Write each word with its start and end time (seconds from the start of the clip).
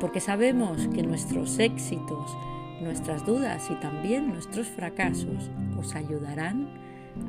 porque 0.00 0.20
sabemos 0.20 0.86
que 0.88 1.02
nuestros 1.02 1.58
éxitos, 1.58 2.36
nuestras 2.80 3.26
dudas 3.26 3.68
y 3.70 3.74
también 3.76 4.28
nuestros 4.28 4.68
fracasos 4.68 5.50
os 5.76 5.94
ayudarán 5.94 6.68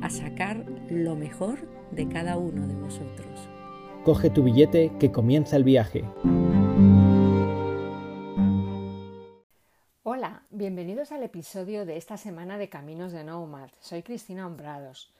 a 0.02 0.10
sacar 0.10 0.64
lo 0.88 1.16
mejor 1.16 1.68
de 1.90 2.08
cada 2.08 2.36
uno 2.36 2.66
de 2.68 2.74
vosotros. 2.74 3.48
Coge 4.04 4.30
tu 4.30 4.44
billete 4.44 4.92
que 5.00 5.10
comienza 5.10 5.56
el 5.56 5.64
viaje. 5.64 6.04
Hola, 10.04 10.44
bienvenidos 10.50 11.10
al 11.10 11.24
episodio 11.24 11.84
de 11.84 11.96
esta 11.96 12.16
semana 12.16 12.56
de 12.56 12.68
Caminos 12.68 13.12
de 13.12 13.24
Nomad. 13.24 13.70
Soy 13.80 14.02
Cristina 14.02 14.46
Hombrados. 14.46 15.12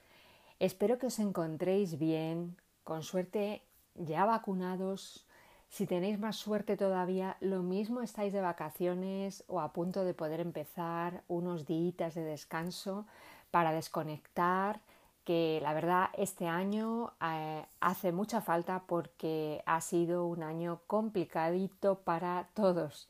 Espero 0.61 0.99
que 0.99 1.07
os 1.07 1.19
encontréis 1.19 1.99
bien, 1.99 2.57
con 2.85 3.03
suerte 3.03 3.63
ya 3.97 4.25
vacunados, 4.25 5.27
si 5.71 5.87
tenéis 5.87 6.19
más 6.19 6.35
suerte 6.35 6.77
todavía, 6.77 7.37
lo 7.41 7.63
mismo 7.63 8.03
estáis 8.03 8.33
de 8.33 8.41
vacaciones 8.41 9.45
o 9.47 9.61
a 9.61 9.73
punto 9.73 10.05
de 10.05 10.15
poder 10.15 10.41
empezar 10.41 11.23
unos 11.29 11.65
días 11.65 12.15
de 12.17 12.25
descanso 12.25 13.07
para 13.53 13.71
desconectar, 13.73 14.81
que 15.25 15.61
la 15.63 15.73
verdad 15.73 16.09
este 16.15 16.49
año 16.49 17.13
eh, 17.23 17.65
hace 17.79 18.11
mucha 18.11 18.41
falta 18.41 18.83
porque 18.89 19.63
ha 19.65 19.81
sido 19.81 20.27
un 20.27 20.43
año 20.43 20.81
complicadito 20.89 22.01
para 22.01 22.49
todos. 22.55 23.09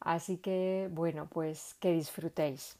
Así 0.00 0.38
que 0.38 0.88
bueno, 0.92 1.28
pues 1.28 1.74
que 1.74 1.92
disfrutéis. 1.92 2.78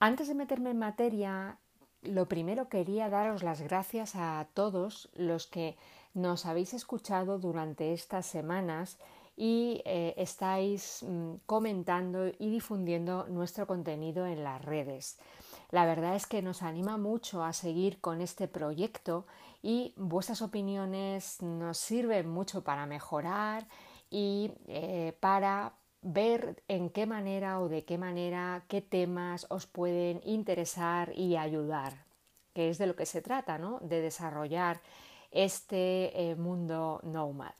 Antes 0.00 0.28
de 0.28 0.34
meterme 0.34 0.70
en 0.70 0.78
materia, 0.78 1.56
lo 2.02 2.28
primero 2.28 2.68
quería 2.68 3.08
daros 3.08 3.42
las 3.42 3.62
gracias 3.62 4.16
a 4.16 4.46
todos 4.52 5.08
los 5.14 5.46
que 5.46 5.78
nos 6.14 6.46
habéis 6.46 6.74
escuchado 6.74 7.38
durante 7.38 7.92
estas 7.92 8.26
semanas 8.26 8.98
y 9.36 9.80
eh, 9.84 10.14
estáis 10.16 11.02
mm, 11.02 11.34
comentando 11.46 12.28
y 12.28 12.50
difundiendo 12.50 13.26
nuestro 13.28 13.66
contenido 13.66 14.26
en 14.26 14.44
las 14.44 14.62
redes. 14.64 15.18
La 15.70 15.86
verdad 15.86 16.16
es 16.16 16.26
que 16.26 16.42
nos 16.42 16.62
anima 16.62 16.98
mucho 16.98 17.42
a 17.44 17.52
seguir 17.52 18.00
con 18.00 18.20
este 18.20 18.48
proyecto 18.48 19.26
y 19.62 19.94
vuestras 19.96 20.42
opiniones 20.42 21.40
nos 21.42 21.78
sirven 21.78 22.28
mucho 22.28 22.64
para 22.64 22.86
mejorar 22.86 23.66
y 24.10 24.52
eh, 24.66 25.16
para 25.20 25.74
ver 26.02 26.62
en 26.68 26.90
qué 26.90 27.06
manera 27.06 27.60
o 27.60 27.68
de 27.68 27.84
qué 27.84 27.98
manera, 27.98 28.64
qué 28.68 28.80
temas 28.80 29.46
os 29.48 29.66
pueden 29.66 30.20
interesar 30.24 31.12
y 31.14 31.36
ayudar, 31.36 32.04
que 32.52 32.70
es 32.70 32.78
de 32.78 32.86
lo 32.86 32.96
que 32.96 33.06
se 33.06 33.22
trata, 33.22 33.58
¿no? 33.58 33.78
De 33.80 34.00
desarrollar 34.00 34.80
este 35.30 36.30
eh, 36.30 36.36
mundo 36.36 37.00
nomad. 37.02 37.52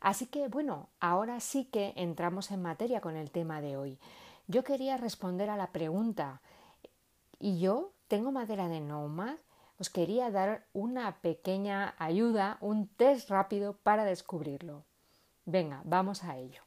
Así 0.00 0.26
que 0.26 0.48
bueno, 0.48 0.88
ahora 1.00 1.40
sí 1.40 1.64
que 1.64 1.92
entramos 1.96 2.50
en 2.50 2.62
materia 2.62 3.00
con 3.00 3.16
el 3.16 3.30
tema 3.30 3.60
de 3.60 3.76
hoy. 3.76 3.98
Yo 4.46 4.62
quería 4.62 4.96
responder 4.98 5.48
a 5.48 5.56
la 5.56 5.68
pregunta, 5.68 6.42
¿y 7.38 7.58
yo 7.58 7.92
tengo 8.08 8.30
madera 8.30 8.68
de 8.68 8.80
nomad? 8.80 9.36
Os 9.78 9.90
quería 9.90 10.30
dar 10.30 10.66
una 10.72 11.16
pequeña 11.16 11.94
ayuda, 11.98 12.58
un 12.60 12.86
test 12.86 13.30
rápido 13.30 13.76
para 13.82 14.04
descubrirlo. 14.04 14.84
Venga, 15.46 15.80
vamos 15.84 16.22
a 16.22 16.36
ello. 16.36 16.62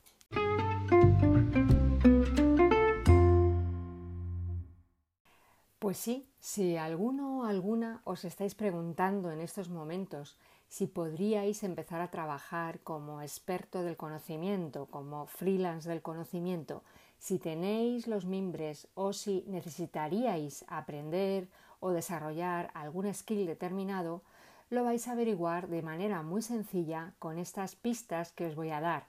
Pues 5.79 5.97
sí, 5.97 6.27
si 6.39 6.75
alguno 6.75 7.41
o 7.41 7.43
alguna 7.43 8.01
os 8.03 8.25
estáis 8.25 8.55
preguntando 8.55 9.29
en 9.29 9.41
estos 9.41 9.69
momentos 9.69 10.35
si 10.67 10.87
podríais 10.87 11.61
empezar 11.61 12.01
a 12.01 12.09
trabajar 12.09 12.79
como 12.79 13.21
experto 13.21 13.83
del 13.83 13.95
conocimiento, 13.95 14.87
como 14.87 15.27
freelance 15.27 15.87
del 15.87 16.01
conocimiento, 16.01 16.81
si 17.19 17.37
tenéis 17.37 18.07
los 18.07 18.25
mimbres 18.25 18.87
o 18.95 19.13
si 19.13 19.45
necesitaríais 19.45 20.65
aprender 20.67 21.47
o 21.79 21.91
desarrollar 21.91 22.71
algún 22.73 23.13
skill 23.13 23.45
determinado, 23.45 24.23
lo 24.71 24.83
vais 24.83 25.07
a 25.07 25.11
averiguar 25.11 25.67
de 25.67 25.83
manera 25.83 26.23
muy 26.23 26.41
sencilla 26.41 27.13
con 27.19 27.37
estas 27.37 27.75
pistas 27.75 28.31
que 28.31 28.47
os 28.47 28.55
voy 28.55 28.71
a 28.71 28.81
dar. 28.81 29.05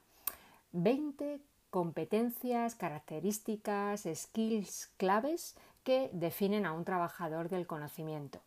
20 0.72 1.40
competencias, 1.70 2.74
características, 2.74 4.06
skills 4.14 4.92
claves 4.96 5.56
que 5.88 6.10
definen 6.12 6.66
a 6.66 6.74
un 6.74 6.84
trabajador 6.84 7.48
del 7.48 7.66
conocimiento. 7.66 8.40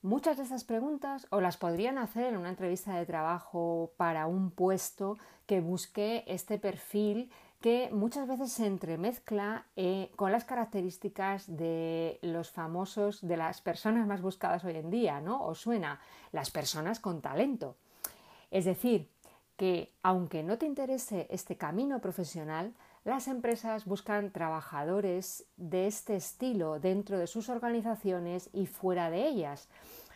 Muchas 0.00 0.38
de 0.38 0.44
estas 0.44 0.64
preguntas 0.64 1.26
o 1.28 1.42
las 1.42 1.58
podrían 1.58 1.98
hacer 1.98 2.24
en 2.24 2.38
una 2.38 2.48
entrevista 2.48 2.96
de 2.96 3.04
trabajo 3.04 3.92
para 3.98 4.26
un 4.26 4.50
puesto 4.50 5.18
que 5.44 5.60
busque 5.60 6.24
este 6.26 6.58
perfil 6.58 7.30
que 7.60 7.90
muchas 7.92 8.26
veces 8.26 8.50
se 8.50 8.66
entremezcla 8.66 9.66
eh, 9.76 10.10
con 10.16 10.32
las 10.32 10.46
características 10.46 11.54
de 11.54 12.18
los 12.22 12.50
famosos, 12.50 13.20
de 13.20 13.36
las 13.36 13.60
personas 13.60 14.06
más 14.06 14.22
buscadas 14.22 14.64
hoy 14.64 14.76
en 14.76 14.88
día, 14.90 15.20
¿no? 15.20 15.44
Os 15.44 15.60
suena, 15.60 16.00
las 16.32 16.50
personas 16.50 16.98
con 16.98 17.20
talento. 17.20 17.76
Es 18.50 18.64
decir, 18.64 19.10
que 19.58 19.92
aunque 20.02 20.42
no 20.42 20.56
te 20.56 20.64
interese 20.64 21.26
este 21.28 21.58
camino 21.58 22.00
profesional, 22.00 22.72
las 23.04 23.28
empresas 23.28 23.84
buscan 23.84 24.30
trabajadores 24.30 25.44
de 25.56 25.86
este 25.86 26.16
estilo 26.16 26.80
dentro 26.80 27.18
de 27.18 27.26
sus 27.26 27.48
organizaciones 27.48 28.48
y 28.52 28.66
fuera 28.66 29.10
de 29.10 29.28
ellas. 29.28 29.68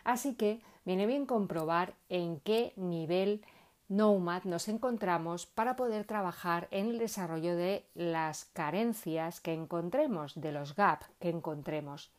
Así 0.03 0.33
que 0.33 0.61
viene 0.85 1.05
bien 1.05 1.25
comprobar 1.25 1.93
en 2.09 2.39
qué 2.39 2.73
nivel 2.75 3.43
Nomad 3.89 4.43
nos 4.43 4.67
encontramos 4.67 5.47
para 5.47 5.75
poder 5.75 6.05
trabajar 6.05 6.67
en 6.69 6.89
el 6.89 6.99
desarrollo 6.99 7.55
de 7.55 7.87
las 7.95 8.45
carencias 8.53 9.41
que 9.41 9.51
encontremos, 9.51 10.39
de 10.39 10.51
los 10.51 10.75
gaps 10.75 11.07
que 11.19 11.29
encontremos. 11.29 12.11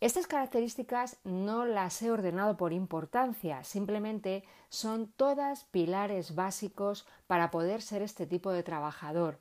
Estas 0.00 0.26
características 0.26 1.18
no 1.22 1.66
las 1.66 2.00
he 2.00 2.10
ordenado 2.10 2.56
por 2.56 2.72
importancia, 2.72 3.62
simplemente 3.62 4.42
son 4.70 5.08
todas 5.08 5.64
pilares 5.64 6.34
básicos 6.34 7.06
para 7.26 7.50
poder 7.50 7.82
ser 7.82 8.00
este 8.00 8.26
tipo 8.26 8.50
de 8.50 8.62
trabajador. 8.62 9.38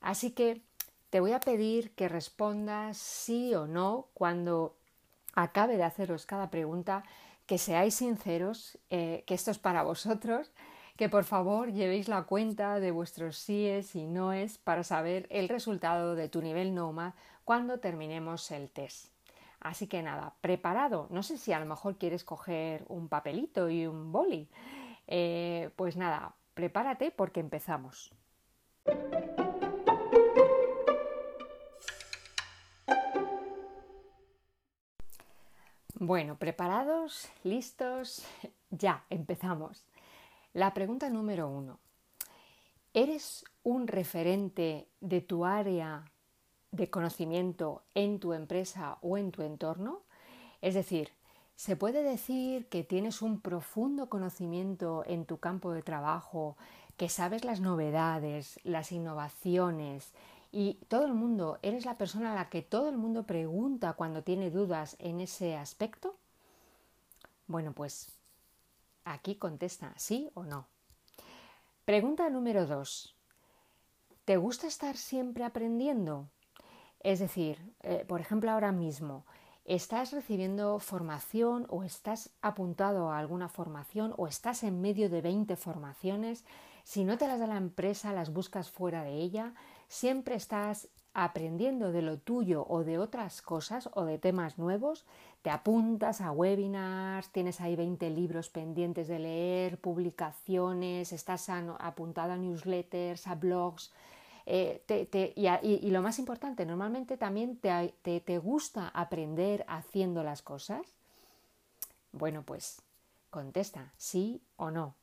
Así 0.00 0.32
que 0.32 0.62
te 1.10 1.20
voy 1.20 1.32
a 1.32 1.40
pedir 1.40 1.92
que 1.94 2.08
respondas 2.08 2.96
sí 2.96 3.54
o 3.54 3.66
no 3.66 4.08
cuando 4.14 4.76
acabe 5.34 5.76
de 5.76 5.84
haceros 5.84 6.26
cada 6.26 6.50
pregunta, 6.50 7.04
que 7.46 7.58
seáis 7.58 7.96
sinceros, 7.96 8.78
eh, 8.90 9.24
que 9.26 9.34
esto 9.34 9.50
es 9.50 9.58
para 9.58 9.82
vosotros, 9.82 10.52
que 10.96 11.08
por 11.08 11.24
favor 11.24 11.72
llevéis 11.72 12.08
la 12.08 12.24
cuenta 12.24 12.78
de 12.78 12.90
vuestros 12.90 13.38
síes 13.38 13.96
y 13.96 14.06
noes 14.06 14.58
para 14.58 14.84
saber 14.84 15.26
el 15.30 15.48
resultado 15.48 16.14
de 16.14 16.28
tu 16.28 16.42
nivel 16.42 16.74
NOMAD 16.74 17.14
cuando 17.44 17.80
terminemos 17.80 18.50
el 18.50 18.70
test. 18.70 19.06
Así 19.60 19.86
que 19.86 20.02
nada, 20.02 20.34
preparado. 20.40 21.06
No 21.10 21.22
sé 21.22 21.38
si 21.38 21.52
a 21.52 21.60
lo 21.60 21.66
mejor 21.66 21.96
quieres 21.96 22.24
coger 22.24 22.84
un 22.88 23.08
papelito 23.08 23.68
y 23.68 23.86
un 23.86 24.12
boli. 24.12 24.48
Eh, 25.06 25.70
pues 25.76 25.96
nada, 25.96 26.34
prepárate 26.54 27.10
porque 27.10 27.40
empezamos. 27.40 28.12
Bueno, 36.02 36.36
preparados, 36.38 37.28
listos, 37.44 38.24
ya, 38.70 39.04
empezamos. 39.10 39.84
La 40.54 40.72
pregunta 40.72 41.10
número 41.10 41.46
uno. 41.46 41.78
¿Eres 42.94 43.44
un 43.64 43.86
referente 43.86 44.88
de 45.02 45.20
tu 45.20 45.44
área 45.44 46.06
de 46.70 46.88
conocimiento 46.88 47.82
en 47.94 48.18
tu 48.18 48.32
empresa 48.32 48.96
o 49.02 49.18
en 49.18 49.30
tu 49.30 49.42
entorno? 49.42 50.00
Es 50.62 50.72
decir, 50.72 51.10
¿se 51.54 51.76
puede 51.76 52.02
decir 52.02 52.66
que 52.68 52.82
tienes 52.82 53.20
un 53.20 53.38
profundo 53.38 54.08
conocimiento 54.08 55.04
en 55.06 55.26
tu 55.26 55.36
campo 55.36 55.70
de 55.74 55.82
trabajo, 55.82 56.56
que 56.96 57.10
sabes 57.10 57.44
las 57.44 57.60
novedades, 57.60 58.58
las 58.64 58.90
innovaciones 58.90 60.14
y 60.52 60.74
todo 60.88 61.06
el 61.06 61.14
mundo, 61.14 61.58
eres 61.62 61.84
la 61.84 61.96
persona 61.96 62.32
a 62.32 62.34
la 62.34 62.48
que 62.48 62.62
todo 62.62 62.88
el 62.88 62.96
mundo 62.96 63.24
pregunta 63.24 63.92
cuando 63.92 64.22
tiene 64.22 64.50
dudas 64.50 64.96
en 64.98 65.20
ese 65.20 65.56
aspecto? 65.56 66.16
Bueno, 67.46 67.72
pues 67.72 68.12
aquí 69.04 69.36
contesta 69.36 69.92
sí 69.96 70.30
o 70.34 70.44
no. 70.44 70.66
Pregunta 71.84 72.28
número 72.30 72.66
dos. 72.66 73.16
¿Te 74.24 74.36
gusta 74.36 74.66
estar 74.66 74.96
siempre 74.96 75.44
aprendiendo? 75.44 76.28
Es 77.00 77.18
decir, 77.18 77.58
eh, 77.82 78.04
por 78.06 78.20
ejemplo, 78.20 78.50
ahora 78.50 78.70
mismo, 78.70 79.24
estás 79.64 80.12
recibiendo 80.12 80.78
formación 80.78 81.66
o 81.68 81.82
estás 81.82 82.30
apuntado 82.42 83.10
a 83.10 83.18
alguna 83.18 83.48
formación 83.48 84.14
o 84.16 84.26
estás 84.26 84.62
en 84.62 84.80
medio 84.80 85.08
de 85.08 85.22
20 85.22 85.56
formaciones, 85.56 86.44
si 86.84 87.04
no 87.04 87.18
te 87.18 87.26
las 87.26 87.40
da 87.40 87.46
la 87.46 87.56
empresa, 87.56 88.12
las 88.12 88.32
buscas 88.32 88.70
fuera 88.70 89.02
de 89.04 89.14
ella, 89.14 89.54
siempre 89.90 90.36
estás 90.36 90.88
aprendiendo 91.14 91.90
de 91.90 92.00
lo 92.00 92.16
tuyo 92.16 92.64
o 92.68 92.84
de 92.84 92.98
otras 92.98 93.42
cosas 93.42 93.90
o 93.94 94.04
de 94.04 94.18
temas 94.18 94.56
nuevos, 94.56 95.04
te 95.42 95.50
apuntas 95.50 96.20
a 96.20 96.30
webinars, 96.30 97.28
tienes 97.30 97.60
ahí 97.60 97.74
20 97.74 98.08
libros 98.10 98.48
pendientes 98.48 99.08
de 99.08 99.18
leer, 99.18 99.78
publicaciones, 99.78 101.12
estás 101.12 101.48
apuntado 101.50 102.32
a 102.32 102.36
newsletters, 102.36 103.26
a 103.26 103.34
blogs. 103.34 103.90
Eh, 104.46 104.80
y, 105.62 105.90
lo 105.90 106.02
más 106.02 106.20
importante, 106.20 106.64
normalmente 106.64 107.16
también 107.16 107.56
te, 107.56 107.92
te 108.20 108.38
gusta 108.38 108.88
aprender 108.94 109.64
haciendo 109.66 110.22
las 110.22 110.40
cosas. 110.40 110.86
Bueno, 112.12 112.42
pues 112.44 112.80
contesta 113.30 113.92
sí 113.96 114.40
o 114.56 114.70
no. 114.70 114.94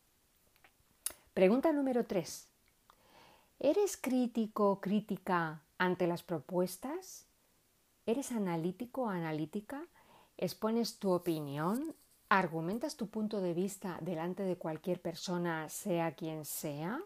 Pregunta 1.34 1.74
número 1.74 2.06
3. 2.06 2.48
¿Eres 3.60 3.98
crítico 3.98 4.70
o 4.70 4.80
crítica 4.80 5.64
ante 5.80 6.06
las 6.06 6.22
propuestas? 6.22 7.26
¿Eres 8.06 8.32
analítico 8.32 9.04
o 9.04 9.10
analítica? 9.10 9.88
¿Expones 10.38 11.00
tu 11.00 11.12
opinión? 11.12 11.96
¿Argumentas 12.30 12.98
tu 12.98 13.08
punto 13.08 13.42
de 13.42 13.56
vista 13.56 13.98
delante 14.02 14.44
de 14.44 14.58
cualquier 14.58 15.02
persona, 15.02 15.70
sea 15.70 16.12
quien 16.14 16.46
sea? 16.46 17.02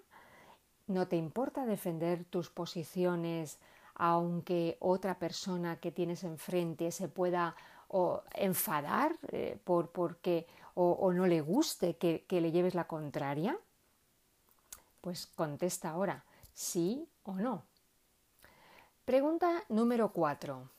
¿No 0.88 1.08
te 1.08 1.16
importa 1.16 1.66
defender 1.66 2.26
tus 2.26 2.50
posiciones 2.50 3.60
aunque 3.96 4.78
otra 4.82 5.20
persona 5.20 5.80
que 5.80 5.92
tienes 5.92 6.26
enfrente 6.26 6.92
se 6.92 7.08
pueda 7.08 7.56
enfadar 8.34 9.16
eh, 9.32 9.58
por, 9.64 9.92
porque, 9.92 10.48
o, 10.74 11.14
no 11.14 11.28
le 11.28 11.40
guste 11.40 11.96
que, 11.96 12.26
que 12.28 12.42
le 12.42 12.52
lleves 12.52 12.76
la 12.76 12.88
contraria? 12.88 13.58
Pues 15.00 15.28
contesta 15.28 15.92
ahora, 15.92 16.26
sí 16.54 17.08
o 17.24 17.34
no. 17.34 17.64
Pregunta 19.06 19.64
número 19.70 20.12
4. 20.12 20.70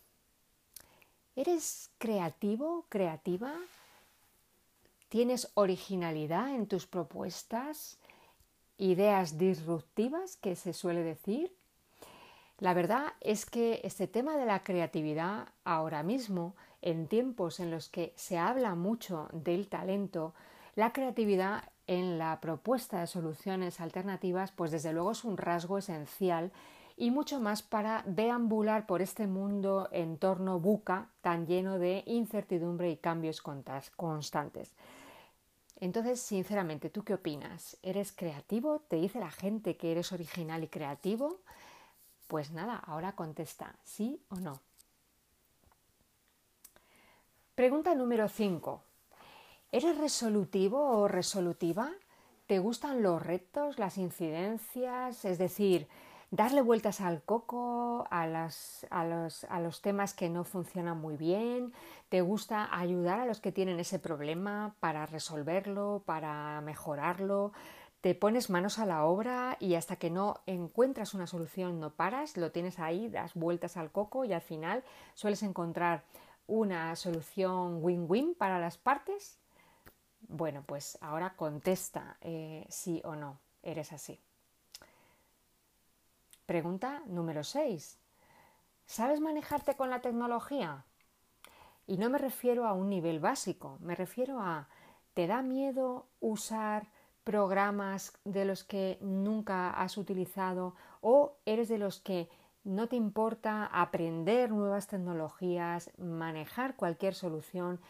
¿Eres 1.34 1.90
creativo, 1.98 2.86
creativa? 2.88 3.54
¿Tienes 5.08 5.50
originalidad 5.54 6.54
en 6.54 6.66
tus 6.66 6.86
propuestas? 6.86 7.98
¿Ideas 8.78 9.38
disruptivas 9.38 10.36
que 10.36 10.56
se 10.56 10.72
suele 10.72 11.02
decir? 11.02 11.54
La 12.58 12.74
verdad 12.74 13.14
es 13.20 13.44
que 13.44 13.80
este 13.82 14.06
tema 14.06 14.36
de 14.36 14.46
la 14.46 14.62
creatividad 14.62 15.48
ahora 15.64 16.02
mismo, 16.02 16.54
en 16.80 17.08
tiempos 17.08 17.60
en 17.60 17.70
los 17.70 17.88
que 17.88 18.12
se 18.14 18.38
habla 18.38 18.74
mucho 18.74 19.28
del 19.32 19.68
talento, 19.68 20.32
la 20.76 20.92
creatividad 20.92 21.71
en 21.86 22.18
la 22.18 22.40
propuesta 22.40 23.00
de 23.00 23.06
soluciones 23.06 23.80
alternativas, 23.80 24.52
pues 24.52 24.70
desde 24.70 24.92
luego 24.92 25.12
es 25.12 25.24
un 25.24 25.36
rasgo 25.36 25.78
esencial 25.78 26.52
y 26.96 27.10
mucho 27.10 27.40
más 27.40 27.62
para 27.62 28.02
deambular 28.06 28.86
por 28.86 29.02
este 29.02 29.26
mundo 29.26 29.88
en 29.92 30.18
torno 30.18 30.60
buca 30.60 31.08
tan 31.20 31.46
lleno 31.46 31.78
de 31.78 32.02
incertidumbre 32.06 32.90
y 32.90 32.96
cambios 32.96 33.42
constantes. 33.42 34.74
Entonces, 35.80 36.20
sinceramente, 36.20 36.90
¿tú 36.90 37.02
qué 37.02 37.14
opinas? 37.14 37.76
¿Eres 37.82 38.12
creativo? 38.12 38.80
¿Te 38.86 38.96
dice 38.96 39.18
la 39.18 39.32
gente 39.32 39.76
que 39.76 39.90
eres 39.90 40.12
original 40.12 40.62
y 40.62 40.68
creativo? 40.68 41.40
Pues 42.28 42.52
nada, 42.52 42.76
ahora 42.76 43.16
contesta, 43.16 43.74
¿sí 43.82 44.22
o 44.28 44.36
no? 44.36 44.60
Pregunta 47.56 47.94
número 47.94 48.28
5. 48.28 48.82
¿Eres 49.74 49.96
resolutivo 49.96 50.78
o 50.82 51.08
resolutiva? 51.08 51.90
¿Te 52.46 52.58
gustan 52.58 53.02
los 53.02 53.22
retos, 53.22 53.78
las 53.78 53.96
incidencias? 53.96 55.24
Es 55.24 55.38
decir, 55.38 55.88
darle 56.30 56.60
vueltas 56.60 57.00
al 57.00 57.22
coco 57.22 58.06
a, 58.10 58.26
los, 58.26 59.80
temas 59.80 60.12
que 60.12 60.28
no 60.28 60.44
funcionan 60.44 61.00
muy 61.00 61.16
bien, 61.16 61.72
te 62.10 62.20
gusta 62.20 62.68
ayudar 62.70 63.18
a 63.18 63.24
los 63.24 63.40
que 63.40 63.50
tienen 63.50 63.80
ese 63.80 63.98
problema 63.98 64.76
para 64.78 65.06
resolverlo, 65.06 66.02
para 66.04 66.60
mejorarlo, 66.60 67.54
te 68.02 68.14
pones 68.14 68.50
manos 68.50 68.78
a 68.78 68.84
la 68.84 69.06
obra 69.06 69.56
y 69.58 69.76
hasta 69.76 69.96
que 69.96 70.10
no 70.10 70.42
encuentras 70.44 71.14
una 71.14 71.26
solución 71.26 71.80
no 71.80 71.94
paras, 71.94 72.36
lo 72.36 72.52
tienes 72.52 72.78
ahí, 72.78 73.08
das 73.08 73.32
vueltas 73.32 73.78
al 73.78 73.90
coco 73.90 74.26
y 74.26 74.34
al 74.34 74.42
final 74.42 74.84
sueles 75.14 75.42
encontrar 75.42 76.04
una 76.46 76.94
solución 76.94 77.78
win-win 77.82 78.34
para 78.34 78.58
las 78.58 78.76
partes. 78.76 79.41
Bueno, 80.28 80.62
pues 80.66 80.98
ahora 81.00 81.34
contesta 81.36 82.16
eh, 82.20 82.66
sí 82.68 83.00
o 83.04 83.14
no, 83.14 83.38
eres 83.62 83.92
así. 83.92 84.18
Pregunta 86.46 87.02
número 87.06 87.44
6. 87.44 87.98
¿Sabes 88.86 89.20
manejarte 89.20 89.74
con 89.74 89.90
la 89.90 90.00
tecnología? 90.00 90.84
Y 91.86 91.96
no 91.96 92.10
me 92.10 92.18
refiero 92.18 92.66
a 92.66 92.72
un 92.72 92.88
nivel 92.88 93.20
básico, 93.20 93.78
me 93.80 93.94
refiero 93.94 94.40
a 94.40 94.68
¿te 95.14 95.26
da 95.26 95.42
miedo 95.42 96.06
usar 96.20 96.86
programas 97.24 98.12
de 98.24 98.44
los 98.44 98.64
que 98.64 98.98
nunca 99.00 99.70
has 99.70 99.96
utilizado 99.96 100.74
o 101.00 101.36
eres 101.44 101.68
de 101.68 101.78
los 101.78 102.00
que 102.00 102.28
no 102.64 102.88
te 102.88 102.96
importa 102.96 103.66
aprender 103.66 104.50
nuevas 104.50 104.86
tecnologías, 104.86 105.90
manejar 105.98 106.76
cualquier 106.76 107.14
solución 107.14 107.80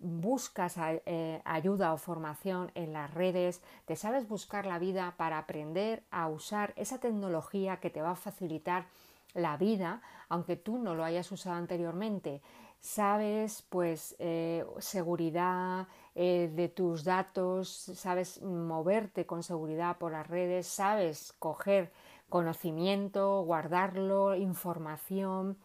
buscas 0.00 0.76
eh, 0.78 1.42
ayuda 1.44 1.92
o 1.92 1.98
formación 1.98 2.72
en 2.74 2.92
las 2.92 3.12
redes, 3.12 3.62
te 3.84 3.96
sabes 3.96 4.28
buscar 4.28 4.66
la 4.66 4.78
vida 4.78 5.14
para 5.16 5.38
aprender 5.38 6.02
a 6.10 6.28
usar 6.28 6.72
esa 6.76 6.98
tecnología 6.98 7.78
que 7.78 7.90
te 7.90 8.02
va 8.02 8.12
a 8.12 8.16
facilitar 8.16 8.86
la 9.34 9.56
vida, 9.56 10.02
aunque 10.28 10.56
tú 10.56 10.78
no 10.78 10.94
lo 10.94 11.04
hayas 11.04 11.30
usado 11.30 11.56
anteriormente. 11.56 12.42
Sabes, 12.80 13.66
pues, 13.68 14.16
eh, 14.18 14.64
seguridad 14.78 15.86
eh, 16.14 16.50
de 16.54 16.68
tus 16.68 17.04
datos, 17.04 17.68
sabes 17.68 18.40
moverte 18.42 19.26
con 19.26 19.42
seguridad 19.42 19.98
por 19.98 20.12
las 20.12 20.26
redes, 20.26 20.66
sabes 20.66 21.34
coger 21.38 21.92
conocimiento, 22.30 23.42
guardarlo, 23.42 24.34
información. 24.34 25.58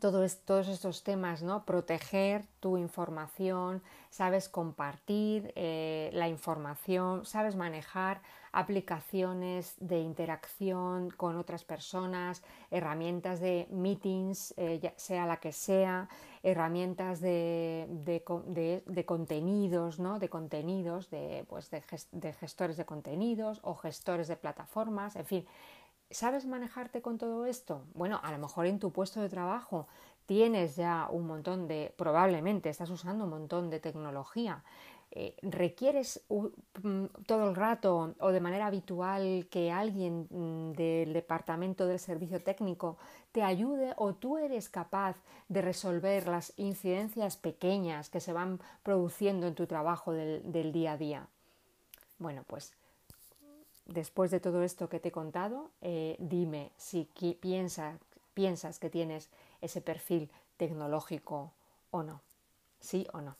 Todos 0.00 0.42
estos 0.68 1.04
temas, 1.04 1.44
¿no? 1.44 1.64
Proteger 1.64 2.44
tu 2.58 2.76
información, 2.76 3.84
sabes 4.10 4.48
compartir 4.48 5.52
eh, 5.54 6.10
la 6.12 6.28
información, 6.28 7.24
sabes 7.24 7.54
manejar 7.54 8.20
aplicaciones 8.50 9.76
de 9.78 10.00
interacción 10.00 11.10
con 11.10 11.36
otras 11.36 11.62
personas, 11.62 12.42
herramientas 12.72 13.38
de 13.38 13.68
meetings, 13.70 14.54
eh, 14.56 14.92
sea 14.96 15.24
la 15.24 15.36
que 15.36 15.52
sea, 15.52 16.08
herramientas 16.42 17.20
de, 17.20 18.22
contenidos, 19.06 20.00
¿no? 20.00 20.18
De 20.18 20.28
contenidos, 20.28 21.10
de, 21.10 21.44
pues 21.48 21.70
de 21.70 22.32
gestores 22.32 22.76
de 22.76 22.84
contenidos 22.86 23.60
o 23.62 23.76
gestores 23.76 24.26
de 24.26 24.36
plataformas, 24.36 25.14
en 25.14 25.26
fin, 25.26 25.46
¿Sabes 26.10 26.46
manejarte 26.46 27.02
con 27.02 27.18
todo 27.18 27.46
esto? 27.46 27.82
Bueno, 27.94 28.20
a 28.22 28.30
lo 28.30 28.38
mejor 28.38 28.66
en 28.66 28.78
tu 28.78 28.92
puesto 28.92 29.20
de 29.20 29.28
trabajo 29.28 29.88
tienes 30.26 30.76
ya 30.76 31.08
un 31.10 31.26
montón 31.26 31.66
de, 31.66 31.92
probablemente 31.96 32.68
estás 32.68 32.90
usando 32.90 33.24
un 33.24 33.30
montón 33.30 33.70
de 33.70 33.80
tecnología. 33.80 34.62
Eh, 35.12 35.36
¿Requieres 35.42 36.20
mm, 36.28 37.04
todo 37.26 37.48
el 37.48 37.54
rato 37.54 38.14
o 38.18 38.32
de 38.32 38.40
manera 38.40 38.66
habitual 38.66 39.46
que 39.50 39.70
alguien 39.70 40.26
mm, 40.30 40.72
del 40.72 41.12
departamento 41.12 41.86
del 41.86 41.98
servicio 41.98 42.42
técnico 42.42 42.98
te 43.32 43.42
ayude 43.42 43.94
o 43.96 44.14
tú 44.14 44.36
eres 44.36 44.68
capaz 44.68 45.16
de 45.48 45.62
resolver 45.62 46.26
las 46.26 46.52
incidencias 46.56 47.36
pequeñas 47.36 48.10
que 48.10 48.20
se 48.20 48.32
van 48.32 48.60
produciendo 48.82 49.46
en 49.46 49.54
tu 49.54 49.66
trabajo 49.66 50.12
del 50.12 50.72
día 50.72 50.92
a 50.92 50.96
día? 50.98 51.28
Bueno, 52.18 52.42
pues 52.46 52.74
después 53.86 54.30
de 54.30 54.40
todo 54.40 54.62
esto 54.62 54.88
que 54.88 55.00
te 55.00 55.08
he 55.08 55.12
contado, 55.12 55.70
eh, 55.80 56.16
dime 56.18 56.72
si 56.76 57.08
piensas 58.34 58.78
que 58.78 58.90
tienes 58.90 59.30
ese 59.60 59.80
perfil 59.80 60.30
tecnológico 60.56 61.52
o 61.90 62.02
no. 62.02 62.20
Sí 62.80 63.06
o 63.12 63.20
no. 63.20 63.36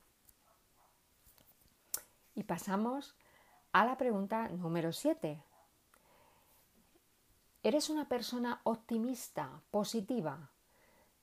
Y 2.35 2.45
pasamos 2.45 3.15
a 3.73 3.85
la 3.85 3.97
pregunta 3.97 4.49
número 4.49 4.93
7. 4.93 5.43
¿Eres 7.63 7.91
una 7.91 8.09
persona 8.09 8.61
optimista, 8.63 9.61
positiva? 9.71 10.51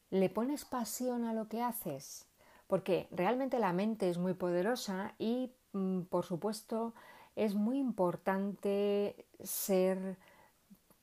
¿Le 0.10 0.30
pones 0.30 0.65
pasión 0.65 1.24
a 1.25 1.34
lo 1.34 1.48
que 1.48 1.62
haces? 1.62 2.27
Porque 2.68 3.08
realmente 3.12 3.60
la 3.60 3.74
mente 3.74 4.10
es 4.10 4.18
muy 4.18 4.34
poderosa 4.34 5.13
y, 5.18 5.51
mm, 5.72 6.01
por 6.01 6.25
supuesto, 6.25 6.94
es 7.36 7.56
muy 7.56 7.80
importante 7.80 9.25
ser 9.44 10.18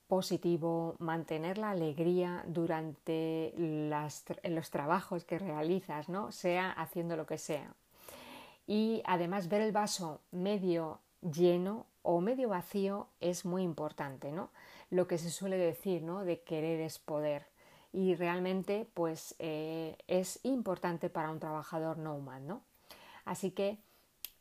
positivo, 0.07 0.97
mantener 0.99 1.57
la 1.57 1.71
alegría 1.71 2.45
durante 2.47 3.55
los 3.57 4.71
trabajos 4.71 5.25
que 5.25 5.39
realizas, 5.39 6.09
¿no? 6.09 6.33
sea 6.33 6.73
haciendo 6.73 7.17
lo 7.17 7.27
que 7.27 7.39
sea. 7.39 7.75
Y 8.67 9.03
además 9.05 9.49
ver 9.49 9.63
el 9.63 9.73
vaso 9.73 10.21
medio 10.33 11.01
lleno 11.23 11.87
o 12.03 12.21
medio 12.21 12.49
vacío 12.49 13.09
es 13.21 13.45
muy 13.45 13.63
importante, 13.63 14.33
¿no? 14.33 14.51
Lo 14.91 15.07
que 15.07 15.19
se 15.19 15.31
suele 15.31 15.57
decir, 15.57 16.03
¿no? 16.03 16.25
De 16.25 16.41
querer 16.41 16.81
es 16.81 16.99
poder. 16.99 17.47
Y 17.93 18.15
realmente, 18.15 18.89
pues, 18.95 19.35
eh, 19.39 19.97
es 20.07 20.41
importante 20.45 21.11
para 21.11 21.31
un 21.31 21.41
trabajador 21.41 21.99
¿no? 21.99 22.63
Así 23.25 23.51
que 23.51 23.79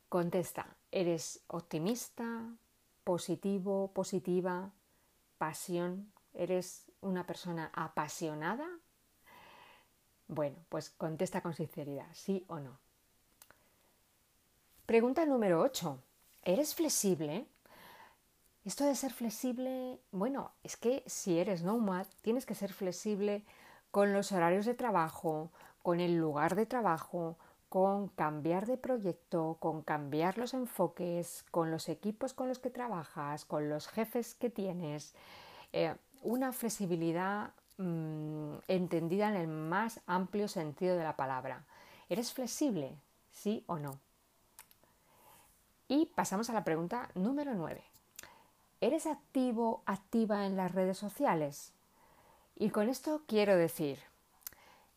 contesta, 0.10 0.76
¿eres 0.92 1.42
optimista, 1.48 2.54
positivo, 3.04 3.92
positiva, 3.94 4.72
pasión? 5.38 6.12
¿Eres 6.34 6.92
una 7.02 7.26
persona 7.26 7.72
apasionada? 7.74 8.68
Bueno, 10.28 10.58
pues 10.70 10.92
contesta 10.92 11.42
con 11.42 11.54
sinceridad, 11.54 12.08
sí 12.14 12.46
o 12.48 12.60
no. 12.60 12.78
Pregunta 14.86 15.26
número 15.26 15.62
8. 15.62 16.00
¿Eres 16.44 16.76
flexible? 16.76 17.48
Esto 18.66 18.86
de 18.86 18.96
ser 18.96 19.14
flexible, 19.14 20.00
bueno, 20.12 20.52
es 20.64 20.78
que 20.78 21.04
si 21.08 21.40
eres 21.40 21.64
nomad, 21.64 22.06
tienes 22.22 22.46
que 22.46 22.56
ser 22.56 22.74
flexible 22.74 23.44
con 23.90 24.14
los 24.14 24.32
horarios 24.32 24.66
de 24.66 24.76
trabajo, 24.76 25.52
con 25.82 26.00
el 26.00 26.18
lugar 26.18 26.56
de 26.56 26.66
trabajo, 26.66 27.38
con 27.70 28.08
cambiar 28.10 28.66
de 28.66 28.78
proyecto, 28.78 29.58
con 29.60 29.84
cambiar 29.84 30.38
los 30.38 30.54
enfoques, 30.54 31.46
con 31.52 31.70
los 31.70 31.88
equipos 31.88 32.34
con 32.34 32.48
los 32.48 32.60
que 32.60 32.72
trabajas, 32.72 33.46
con 33.46 33.70
los 33.70 33.88
jefes 33.88 34.34
que 34.36 34.50
tienes. 34.50 35.14
Eh, 35.72 35.96
una 36.24 36.52
flexibilidad 36.52 37.52
mm, 37.78 38.56
entendida 38.68 39.30
en 39.30 39.36
el 39.36 39.48
más 39.48 40.02
amplio 40.08 40.48
sentido 40.48 40.98
de 40.98 41.04
la 41.04 41.16
palabra. 41.16 41.64
¿Eres 42.10 42.34
flexible? 42.34 42.98
¿Sí 43.32 43.64
o 43.68 43.78
no? 43.78 44.00
Y 45.88 46.08
pasamos 46.08 46.50
a 46.50 46.54
la 46.54 46.64
pregunta 46.64 47.10
número 47.14 47.54
9. 47.54 47.84
¿Eres 48.82 49.06
activo, 49.06 49.84
activa 49.86 50.46
en 50.46 50.58
las 50.58 50.74
redes 50.74 50.98
sociales? 50.98 51.74
Y 52.56 52.72
con 52.72 52.90
esto 52.90 53.22
quiero 53.28 53.56
decir, 53.56 54.00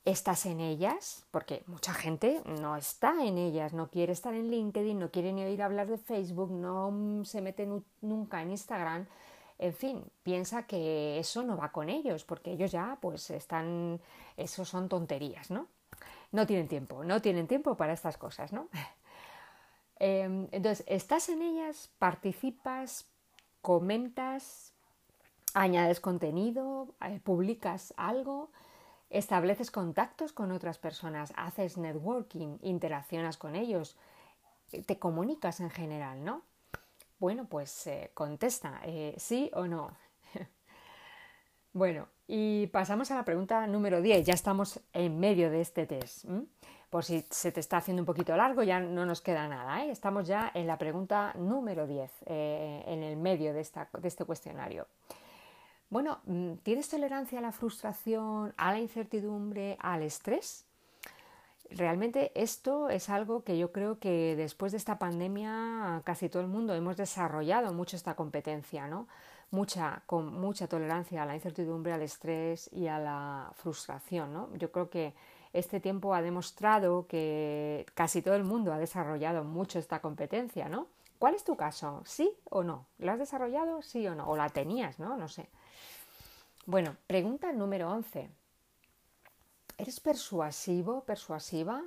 ¿estás 0.05 0.47
en 0.47 0.61
ellas? 0.61 1.25
Porque 1.31 1.63
mucha 1.67 1.95
gente 1.95 2.43
no 2.45 2.77
está 2.77 3.25
en 3.25 3.39
ellas, 3.39 3.73
no 3.73 3.89
quiere 3.89 4.13
estar 4.13 4.35
en 4.35 4.51
LinkedIn, 4.51 4.99
no 4.99 5.11
quiere 5.11 5.33
ni 5.33 5.45
oír 5.45 5.63
hablar 5.63 5.87
de 5.87 5.99
Facebook, 5.99 6.51
no 6.51 7.25
se 7.25 7.41
mete 7.41 7.69
nunca 8.01 8.43
en 8.43 8.51
Instagram. 8.51 9.07
En 9.59 9.75
fin, 9.75 10.05
piensa 10.23 10.67
que 10.67 11.19
eso 11.19 11.43
no 11.43 11.57
va 11.57 11.71
con 11.71 11.89
ellos, 11.89 12.25
porque 12.25 12.53
ellos 12.53 12.73
ya 12.73 12.99
pues 13.01 13.31
están, 13.31 14.01
eso 14.37 14.65
son 14.65 14.89
tonterías, 14.89 15.51
¿no? 15.51 15.69
No 16.33 16.47
tienen 16.47 16.67
tiempo, 16.67 17.05
no 17.05 17.23
tienen 17.23 17.47
tiempo 17.47 17.77
para 17.77 17.93
estas 17.93 18.17
cosas, 18.19 18.53
¿no? 18.53 18.69
Em, 20.05 20.49
entonces, 20.51 20.85
¿estás 20.89 21.29
en 21.29 21.43
ellas? 21.43 21.89
¿Participas? 22.01 23.07
¿Comentas? 23.61 24.73
¿Añades 25.55 26.01
contenido? 26.01 26.89
Eh, 27.03 27.21
¿Publicas 27.23 27.95
algo? 27.97 28.51
¿Estableces 29.13 29.71
contactos 29.71 30.33
con 30.33 30.53
otras 30.53 30.79
personas? 30.79 31.33
¿Haces 31.37 31.79
networking? 31.79 32.59
¿Interaccionas 32.63 33.37
con 33.37 33.55
ellos? 33.55 33.97
¿Te 34.87 34.99
comunicas 34.99 35.61
en 35.61 35.71
general, 35.71 36.25
no? 36.25 36.43
Bueno, 37.19 37.47
pues 37.47 37.87
eh, 37.87 38.11
contesta, 38.15 38.81
eh, 38.85 39.15
sí 39.19 39.51
o 39.55 39.67
no. 39.67 39.97
bueno, 41.73 42.09
y 42.27 42.67
pasamos 42.69 43.11
a 43.11 43.15
la 43.15 43.25
pregunta 43.25 43.67
número 43.67 44.01
10. 44.01 44.27
Ya 44.27 44.35
estamos 44.35 44.81
en 44.93 45.21
medio 45.21 45.51
de 45.51 45.61
este 45.61 45.87
test 45.87 46.25
por 46.93 47.07
si 47.07 47.25
se 47.31 47.51
te 47.53 47.61
está 47.61 47.79
haciendo 47.79 48.03
un 48.03 48.07
poquito 48.07 48.37
largo, 48.37 48.63
ya 48.63 48.79
no 48.79 49.07
nos 49.07 49.23
queda 49.23 49.49
nada. 49.49 49.83
¿eh? 49.83 49.91
Estamos 49.91 50.27
ya 50.27 50.53
en 50.53 50.67
la 50.67 50.77
pregunta 50.77 51.33
número 51.39 51.87
10, 51.87 52.11
eh, 52.27 52.85
en 52.87 53.03
el 53.03 53.17
medio 53.17 53.55
de 53.55 53.63
este 53.63 54.25
cuestionario. 54.27 54.87
Bueno, 55.93 56.21
mm, 56.25 56.55
¿tienes 56.63 56.89
tolerancia 56.89 57.39
a 57.39 57.43
la 57.43 57.53
frustración, 57.53 58.55
a 58.57 58.73
la 58.73 58.81
incertidumbre, 58.81 59.77
al 59.79 60.01
estrés? 60.01 60.65
Realmente 61.69 62.33
esto 62.35 62.89
es 62.89 63.11
algo 63.11 63.45
que 63.45 63.59
yo 63.59 63.73
creo 63.73 63.99
que 63.99 64.35
después 64.35 64.73
de 64.73 64.79
esta 64.79 64.99
pandemia 64.99 66.01
casi 66.07 66.31
todo 66.31 66.41
el 66.41 66.49
mundo 66.49 66.75
hemos 66.75 66.97
desarrollado 66.97 67.75
mucho 67.75 67.97
esta 67.97 68.15
competencia, 68.15 68.87
¿no? 68.89 69.07
Mucha, 69.51 70.03
con 70.07 70.33
mucha 70.33 70.67
tolerancia 70.67 71.23
a 71.23 71.27
la 71.27 71.35
incertidumbre, 71.35 71.93
al 71.93 72.01
estrés 72.01 72.71
y 72.73 72.87
a 72.87 72.99
la 72.99 73.53
frustración, 73.57 74.33
¿no? 74.33 74.49
Yo 74.57 74.73
creo 74.73 74.89
que 74.89 75.13
este 75.53 75.79
tiempo 75.79 76.15
ha 76.15 76.23
demostrado 76.23 77.07
que 77.07 77.85
casi 77.93 78.23
todo 78.23 78.37
el 78.37 78.45
mundo 78.45 78.73
ha 78.73 78.79
desarrollado 78.79 79.45
mucho 79.45 79.79
esta 79.79 80.01
competencia, 80.01 80.71
¿no? 80.71 80.87
¿Cuál 81.19 81.35
es 81.35 81.45
tu 81.45 81.55
caso? 81.55 82.01
¿Sí 82.07 82.33
o 82.49 82.63
no? 82.63 82.87
¿Lo 82.99 83.13
has 83.13 83.19
desarrollado? 83.19 83.83
¿Sí 83.83 84.07
o 84.09 84.15
no? 84.15 84.27
¿O 84.27 84.39
la 84.39 84.49
tenías, 84.49 84.99
no? 84.99 85.19
No 85.19 85.29
sé. 85.29 85.51
Bueno, 86.65 86.97
pregunta 87.09 87.53
número 87.53 87.91
11. 87.91 88.31
¿Eres 89.79 89.99
persuasivo, 89.99 91.03
persuasiva? 91.05 91.83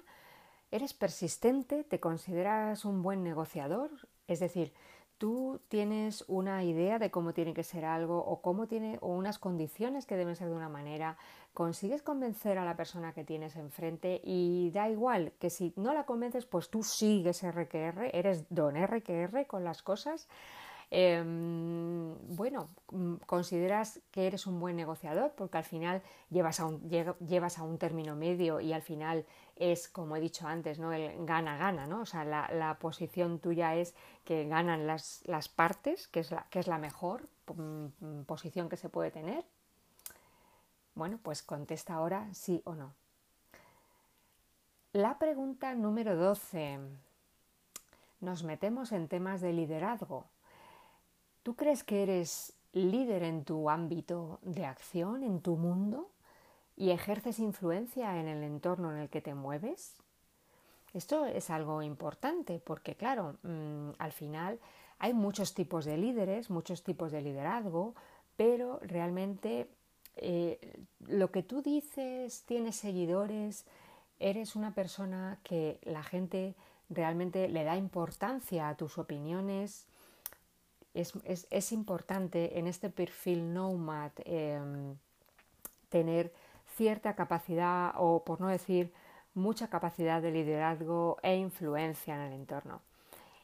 ¿Eres 0.69 0.93
persistente? 0.93 1.85
¿Te 1.85 2.01
consideras 2.01 2.83
un 2.83 3.01
buen 3.01 3.23
negociador? 3.23 3.89
Es 4.27 4.41
decir, 4.41 4.73
tú 5.17 5.61
tienes 5.69 6.25
una 6.27 6.65
idea 6.65 6.99
de 6.99 7.09
cómo 7.09 7.33
tiene 7.33 7.53
que 7.53 7.63
ser 7.63 7.85
algo 7.85 8.17
o 8.17 8.41
cómo 8.41 8.67
tiene 8.67 8.97
o 8.99 9.13
unas 9.13 9.39
condiciones 9.39 10.05
que 10.05 10.17
deben 10.17 10.35
ser 10.35 10.49
de 10.49 10.55
una 10.55 10.67
manera, 10.67 11.17
consigues 11.53 12.01
convencer 12.01 12.57
a 12.57 12.65
la 12.65 12.75
persona 12.75 13.13
que 13.13 13.23
tienes 13.23 13.55
enfrente 13.55 14.19
y 14.25 14.71
da 14.71 14.89
igual 14.89 15.31
que 15.39 15.49
si 15.49 15.71
no 15.77 15.93
la 15.93 16.05
convences, 16.05 16.45
pues 16.45 16.69
tú 16.69 16.83
sigues 16.83 17.43
RQR, 17.43 18.09
eres 18.11 18.45
don 18.49 18.75
RQR 18.75 19.47
con 19.47 19.63
las 19.63 19.81
cosas. 19.81 20.27
Em, 20.91 22.15
bueno, 22.35 22.69
mm, 22.91 23.15
consideras 23.25 23.99
que 24.11 24.27
eres 24.27 24.47
un 24.47 24.59
buen 24.59 24.75
negociador 24.75 25.33
porque 25.35 25.57
al 25.57 25.63
final 25.63 26.01
llevas 26.29 26.59
a 26.59 26.65
un, 26.65 26.89
llevas 26.89 27.57
a 27.57 27.63
un 27.63 27.77
término 27.77 28.15
medio 28.15 28.59
y 28.59 28.71
al 28.71 28.81
final 28.81 29.25
es, 29.55 29.87
como 29.87 30.15
he 30.15 30.19
dicho 30.19 30.47
antes, 30.47 30.79
¿no? 30.79 30.93
el 30.93 31.25
gana-gana, 31.25 31.87
¿no? 31.87 32.01
O 32.01 32.05
sea, 32.05 32.23
la, 32.23 32.77
posición 32.79 33.39
tuya 33.39 33.75
es 33.75 33.95
que 34.23 34.45
ganan 34.47 34.85
las, 34.85 35.21
las 35.25 35.49
partes, 35.49 36.07
que 36.07 36.19
es, 36.19 36.31
la, 36.31 36.45
que 36.49 36.59
es 36.59 36.67
la 36.67 36.77
mejor 36.77 37.27
mm, 37.47 38.23
posición 38.23 38.69
que 38.69 38.77
se 38.77 38.89
puede 38.89 39.11
tener. 39.11 39.45
Bueno, 40.93 41.19
pues 41.21 41.43
contesta 41.43 41.95
ahora 41.95 42.33
sí 42.33 42.61
o 42.65 42.75
no. 42.75 42.93
La 44.93 45.19
pregunta 45.19 45.73
número 45.75 46.15
12. 46.15 46.79
Nos 48.21 48.43
metemos 48.43 48.93
en 48.93 49.09
temas 49.09 49.41
de 49.41 49.51
liderazgo. 49.51 50.25
¿Tú 51.45 51.55
crees 51.55 51.83
que 51.83 52.01
eres 52.01 52.53
líder 52.73 53.21
en 53.21 53.45
tu 53.45 53.69
ámbito 53.69 54.39
de 54.41 54.65
acción, 54.65 55.21
en 55.21 55.41
tu 55.41 55.57
mundo, 55.57 56.09
y 56.75 56.89
ejerces 56.89 57.37
influencia 57.37 58.19
en 58.19 58.27
el 58.27 58.41
entorno 58.41 58.91
en 58.91 58.97
el 58.97 59.09
que 59.09 59.21
te 59.21 59.35
mueves? 59.35 59.93
Esto 60.95 61.27
es 61.27 61.51
algo 61.51 61.83
importante 61.83 62.57
porque, 62.57 62.95
claro, 62.95 63.35
mm, 63.43 63.91
al 63.99 64.11
final 64.11 64.59
hay 64.97 65.13
muchos 65.13 65.53
tipos 65.53 65.85
de 65.85 65.97
líderes, 65.97 66.49
muchos 66.49 66.81
tipos 66.81 67.11
de 67.11 67.21
liderazgo, 67.21 67.93
pero 68.37 68.79
realmente 68.81 69.69
eh, 70.15 70.59
lo 71.01 71.29
que 71.29 71.43
tú 71.43 71.61
dices, 71.61 72.41
tienes 72.47 72.75
seguidores, 72.75 73.65
eres 74.17 74.55
una 74.55 74.73
persona 74.73 75.37
que 75.43 75.77
la 75.83 76.01
gente 76.01 76.55
realmente 76.89 77.49
le 77.49 77.63
da 77.65 77.77
importancia 77.77 78.67
a 78.67 78.77
tus 78.77 78.97
opiniones, 78.97 79.85
es, 80.95 81.71
importante 81.71 82.57
en 82.57 82.67
este 82.67 82.89
perfil 82.89 83.53
nomad 83.53 84.11
em, 84.23 84.95
tener 85.89 86.33
cierta 86.75 87.15
capacidad 87.15 87.93
o 87.97 88.23
por 88.23 88.41
no 88.41 88.47
decir 88.47 88.91
mucha 89.33 89.69
capacidad 89.69 90.21
de 90.21 90.31
liderazgo 90.31 91.17
e 91.21 91.35
influencia 91.35 92.15
en 92.15 92.21
el 92.21 92.33
entorno. 92.33 92.81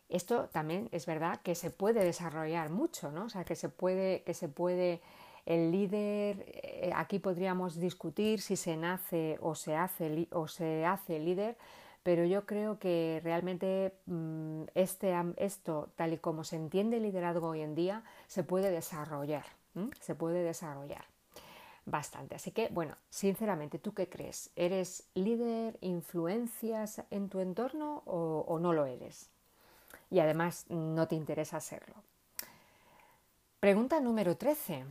Esto 0.09 0.49
también 0.49 0.89
es 0.91 1.05
verdad 1.05 1.39
que 1.41 1.55
se 1.55 1.69
puede 1.69 2.03
desarrollar 2.03 2.69
mucho, 2.69 3.11
¿no? 3.11 3.25
O 3.25 3.29
sea, 3.29 3.45
que 3.45 3.55
se 3.55 3.69
puede, 3.69 4.23
que 4.23 4.33
se 4.33 4.49
puede 4.49 5.01
el 5.45 5.71
líder, 5.71 6.45
eh, 6.47 6.91
aquí 6.95 7.19
podríamos 7.19 7.79
discutir 7.79 8.41
si 8.41 8.55
se 8.55 8.77
nace 8.77 9.37
o 9.41 9.55
se 9.55 9.75
hace, 9.75 10.27
o 10.31 10.47
se 10.47 10.85
hace 10.85 11.19
líder, 11.19 11.57
pero 12.03 12.25
yo 12.25 12.45
creo 12.45 12.79
que 12.79 13.21
realmente 13.23 13.93
mm, 14.05 14.63
este, 14.75 15.13
esto, 15.37 15.89
tal 15.95 16.13
y 16.13 16.17
como 16.17 16.43
se 16.43 16.55
entiende 16.55 16.97
el 16.97 17.03
liderazgo 17.03 17.49
hoy 17.49 17.61
en 17.61 17.75
día, 17.75 18.03
se 18.27 18.43
puede 18.43 18.71
desarrollar, 18.71 19.45
se 19.99 20.15
puede 20.15 20.43
desarrollar 20.43 21.05
bastante. 21.85 22.35
Así 22.35 22.51
que, 22.51 22.69
bueno, 22.69 22.95
sinceramente, 23.09 23.79
¿tú 23.79 23.93
qué 23.93 24.09
crees? 24.09 24.51
¿Eres 24.55 25.07
líder, 25.13 25.77
influencias 25.81 27.01
en 27.11 27.29
tu 27.29 27.39
entorno 27.39 28.03
o, 28.05 28.45
o 28.47 28.59
no 28.59 28.73
lo 28.73 28.85
eres? 28.85 29.29
Y 30.09 30.19
además 30.19 30.65
no 30.69 31.07
te 31.07 31.15
interesa 31.15 31.59
serlo. 31.59 31.95
Pregunta 33.59 33.99
número 33.99 34.37
13. 34.37 34.85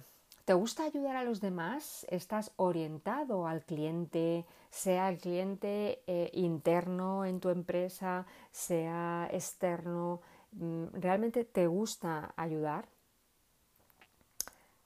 ¿Te 0.51 0.55
gusta 0.55 0.83
ayudar 0.83 1.15
a 1.15 1.23
los 1.23 1.41
demás? 1.41 2.05
¿Estás 2.09 2.51
orientado 2.57 3.47
al 3.47 3.63
cliente, 3.63 4.45
sea 4.69 5.09
el 5.09 5.19
cliente 5.19 6.03
eh, 6.09 6.29
interno 6.33 7.25
en 7.25 7.39
tu 7.39 7.51
empresa, 7.51 8.27
sea 8.51 9.29
externo? 9.31 10.21
Mm, 10.51 10.87
¿Realmente 10.95 11.45
te 11.45 11.69
gusta 11.69 12.35
ayudar? 12.37 12.89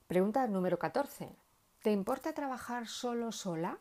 Pregunta 0.05 0.45
número 0.45 0.77
14. 0.77 1.29
¿Te 1.81 1.91
importa 1.91 2.33
trabajar 2.33 2.87
solo 2.87 3.31
sola? 3.31 3.79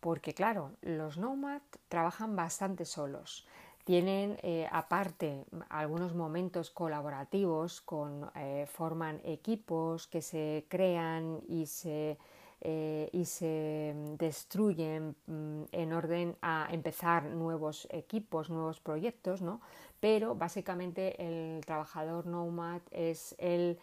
Porque 0.00 0.34
claro, 0.34 0.72
los 0.82 1.16
nomad 1.16 1.62
trabajan 1.88 2.36
bastante 2.36 2.84
solos. 2.84 3.46
Tienen 3.84 4.38
eh, 4.42 4.68
aparte 4.70 5.44
algunos 5.70 6.14
momentos 6.14 6.70
colaborativos, 6.70 7.80
con, 7.80 8.30
eh, 8.34 8.66
forman 8.70 9.20
equipos 9.24 10.06
que 10.06 10.20
se 10.20 10.66
crean 10.68 11.40
y 11.48 11.64
se, 11.64 12.18
eh, 12.60 13.08
y 13.12 13.24
se 13.24 13.94
destruyen 14.18 15.16
mm, 15.26 15.62
en 15.72 15.92
orden 15.94 16.36
a 16.42 16.68
empezar 16.70 17.24
nuevos 17.24 17.88
equipos, 17.90 18.50
nuevos 18.50 18.80
proyectos, 18.80 19.40
¿no? 19.40 19.60
pero 19.98 20.34
básicamente 20.34 21.16
el 21.18 21.64
trabajador 21.64 22.26
nomad 22.26 22.82
es 22.90 23.34
el 23.38 23.78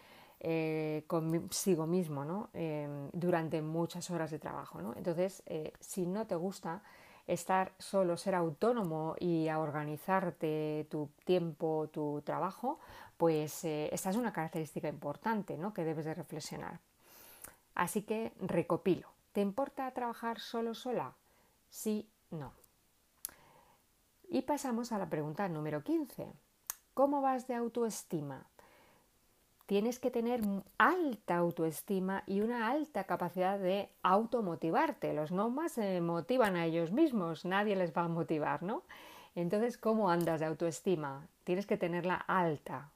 consigo 1.08 1.88
mismo 1.88 2.24
¿no? 2.24 2.48
Em, 2.54 3.10
durante 3.12 3.60
muchas 3.60 4.08
horas 4.08 4.30
de 4.30 4.38
trabajo. 4.38 4.80
¿no? 4.80 4.94
Entonces, 4.94 5.42
si 5.80 6.06
no 6.06 6.28
te 6.28 6.36
gusta, 6.36 6.80
estar 7.28 7.72
solo, 7.78 8.16
ser 8.16 8.34
autónomo 8.34 9.14
y 9.20 9.48
a 9.48 9.60
organizarte 9.60 10.86
tu 10.90 11.10
tiempo, 11.24 11.88
tu 11.92 12.22
trabajo, 12.22 12.80
pues 13.16 13.64
eh, 13.64 13.90
esta 13.92 14.10
es 14.10 14.16
una 14.16 14.32
característica 14.32 14.88
importante 14.88 15.56
¿no? 15.56 15.72
que 15.72 15.84
debes 15.84 16.06
de 16.06 16.14
reflexionar. 16.14 16.80
Así 17.74 18.02
que 18.02 18.32
recopilo. 18.40 19.08
¿Te 19.32 19.42
importa 19.42 19.90
trabajar 19.92 20.40
solo 20.40 20.74
sola? 20.74 21.12
Sí, 21.70 22.08
no. 22.30 22.52
Y 24.28 24.42
pasamos 24.42 24.90
a 24.90 24.98
la 24.98 25.08
pregunta 25.08 25.48
número 25.48 25.84
15. 25.84 26.32
¿Cómo 26.94 27.20
vas 27.20 27.46
de 27.46 27.54
autoestima? 27.54 28.46
Tienes 29.68 29.98
que 29.98 30.10
tener 30.10 30.40
alta 30.78 31.36
autoestima 31.36 32.24
y 32.26 32.40
una 32.40 32.70
alta 32.70 33.04
capacidad 33.04 33.58
de 33.58 33.90
automotivarte. 34.02 35.12
Los 35.12 35.30
nomas 35.30 35.72
se 35.72 36.00
motivan 36.00 36.56
a 36.56 36.64
ellos 36.64 36.90
mismos, 36.90 37.44
nadie 37.44 37.76
les 37.76 37.92
va 37.92 38.04
a 38.04 38.08
motivar, 38.08 38.62
¿no? 38.62 38.82
Entonces, 39.34 39.76
¿cómo 39.76 40.08
andas 40.08 40.40
de 40.40 40.46
autoestima? 40.46 41.28
Tienes 41.44 41.66
que 41.66 41.76
tenerla 41.76 42.14
alta. 42.14 42.90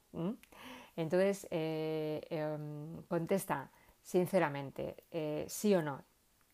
Entonces, 0.97 1.47
eh, 1.51 2.23
em, 2.31 3.03
contesta 3.03 3.71
sinceramente, 4.03 4.97
eh, 5.11 5.45
sí 5.49 5.75
o 5.75 5.83
no. 5.83 6.01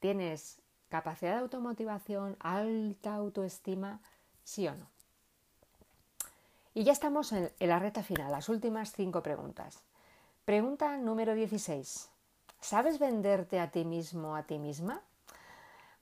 ¿Tienes 0.00 0.60
capacidad 0.88 1.34
de 1.34 1.42
automotivación, 1.42 2.36
alta 2.40 3.14
autoestima, 3.14 4.00
sí 4.42 4.66
o 4.66 4.74
no? 4.74 4.88
Y 6.74 6.82
ya 6.82 6.90
estamos 6.90 7.30
en, 7.30 7.52
en 7.60 7.68
la 7.68 7.78
reta 7.78 8.02
final, 8.02 8.32
las 8.32 8.48
últimas 8.48 8.90
cinco 8.90 9.22
preguntas. 9.22 9.84
Pregunta 10.48 10.96
número 10.96 11.34
16. 11.34 12.08
¿Sabes 12.58 12.98
venderte 12.98 13.60
a 13.60 13.70
ti 13.70 13.84
mismo, 13.84 14.34
a 14.34 14.44
ti 14.44 14.58
misma? 14.58 15.02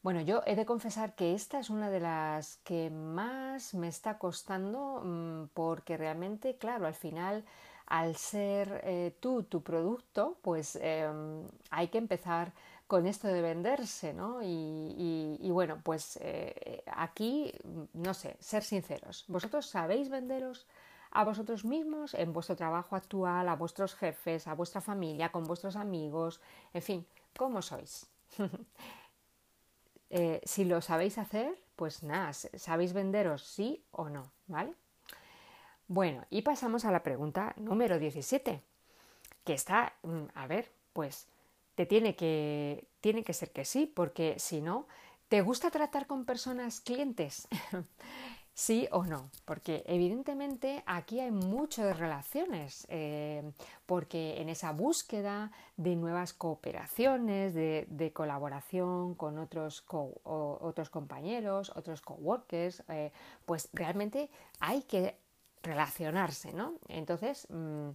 Bueno, 0.02 0.20
yo 0.20 0.44
he 0.46 0.54
de 0.54 0.64
confesar 0.64 1.16
que 1.16 1.34
esta 1.34 1.58
es 1.58 1.68
una 1.68 1.90
de 1.90 1.98
las 1.98 2.58
que 2.58 2.88
más 2.88 3.74
me 3.74 3.88
está 3.88 4.18
costando 4.18 5.02
mm, 5.02 5.48
porque 5.52 5.96
realmente, 5.96 6.58
claro, 6.58 6.86
al 6.86 6.94
final, 6.94 7.44
al 7.86 8.14
ser 8.14 8.82
eh, 8.84 9.16
tú 9.18 9.42
tu 9.42 9.64
producto, 9.64 10.38
pues 10.42 10.78
em, 10.80 11.42
hay 11.70 11.88
que 11.88 11.98
empezar 11.98 12.52
con 12.86 13.08
esto 13.08 13.26
de 13.26 13.42
venderse, 13.42 14.14
¿no? 14.14 14.38
Y, 14.44 15.50
bueno, 15.50 15.80
pues 15.82 16.20
eh, 16.22 16.84
aquí, 16.86 17.52
no 17.94 18.14
sé, 18.14 18.36
ser 18.38 18.62
sinceros. 18.62 19.24
¿Vosotros 19.26 19.66
sabéis 19.66 20.08
venderos? 20.08 20.68
A 21.10 21.24
vosotros 21.24 21.64
mismos 21.64 22.14
en 22.14 22.32
vuestro 22.32 22.56
trabajo 22.56 22.96
actual, 22.96 23.48
a 23.48 23.56
vuestros 23.56 23.94
jefes, 23.94 24.46
a 24.46 24.54
vuestra 24.54 24.80
familia, 24.80 25.30
con 25.30 25.44
vuestros 25.44 25.76
amigos, 25.76 26.40
en 26.72 26.82
fin, 26.82 27.06
¿cómo 27.36 27.62
sois? 27.62 28.06
Eh, 30.08 30.40
si 30.44 30.64
lo 30.64 30.80
sabéis 30.82 31.18
hacer, 31.18 31.58
pues 31.74 32.04
nada, 32.04 32.32
sabéis 32.32 32.92
venderos 32.92 33.42
sí 33.42 33.82
o 33.90 34.08
no, 34.08 34.30
¿vale? 34.46 34.72
Bueno, 35.88 36.24
y 36.30 36.42
pasamos 36.42 36.84
a 36.84 36.92
la 36.92 37.02
pregunta 37.02 37.54
número 37.56 37.98
17, 37.98 38.62
que 39.44 39.52
está, 39.52 39.94
mm, 40.02 40.24
a 40.34 40.46
ver, 40.46 40.70
pues 40.92 41.26
te 41.76 41.86
tiene 41.86 42.16
que, 42.16 42.86
tiene 43.00 43.22
que 43.22 43.32
ser 43.32 43.52
que 43.52 43.64
sí, 43.64 43.86
porque 43.86 44.36
si 44.38 44.60
no, 44.60 44.86
¿te 45.28 45.42
gusta 45.42 45.70
tratar 45.70 46.06
con 46.06 46.24
personas 46.24 46.80
clientes? 46.80 47.46
Sí 48.58 48.88
o 48.90 49.04
no, 49.04 49.28
porque 49.44 49.84
evidentemente 49.86 50.82
aquí 50.86 51.20
hay 51.20 51.30
mucho 51.30 51.84
de 51.84 51.92
relaciones, 51.92 52.86
eh, 52.88 53.42
porque 53.84 54.40
en 54.40 54.48
esa 54.48 54.72
búsqueda 54.72 55.52
de 55.76 55.94
nuevas 55.94 56.32
cooperaciones, 56.32 57.52
de, 57.52 58.12
colaboración 58.14 59.14
con 59.14 59.36
otros, 59.36 59.84
otros 60.24 60.88
compañeros, 60.88 61.70
otros 61.76 62.00
coworkers, 62.00 62.82
eh, 62.88 63.12
pues 63.44 63.68
realmente 63.74 64.30
hay 64.58 64.84
que 64.84 65.18
relacionarse, 65.62 66.54
¿no? 66.54 66.76
Entonces, 66.88 67.46
mm, 67.50 67.90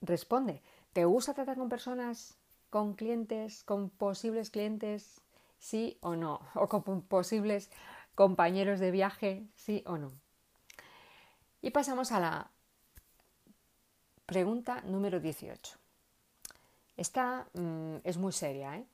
responde, 0.00 0.62
¿te 0.92 1.04
gusta 1.04 1.32
tratar 1.32 1.56
con 1.58 1.68
personas, 1.68 2.36
con 2.70 2.94
clientes, 2.94 3.62
con 3.62 3.88
posibles 3.88 4.50
clientes? 4.50 5.20
Sí 5.60 5.96
o 6.00 6.16
no, 6.16 6.40
o 6.56 6.66
con 6.66 7.02
posibles 7.02 7.70
compañeros 8.14 8.80
de 8.80 8.90
viaje, 8.90 9.46
sí 9.54 9.82
o 9.86 9.98
no. 9.98 10.12
Y 11.62 11.70
pasamos 11.70 12.12
a 12.12 12.20
la 12.20 12.50
pregunta 14.26 14.82
número 14.82 15.20
18. 15.20 15.78
Esta 16.96 17.48
mm, 17.54 17.96
es 18.04 18.18
muy 18.18 18.32
seria. 18.32 18.76
¿eh? 18.76 18.86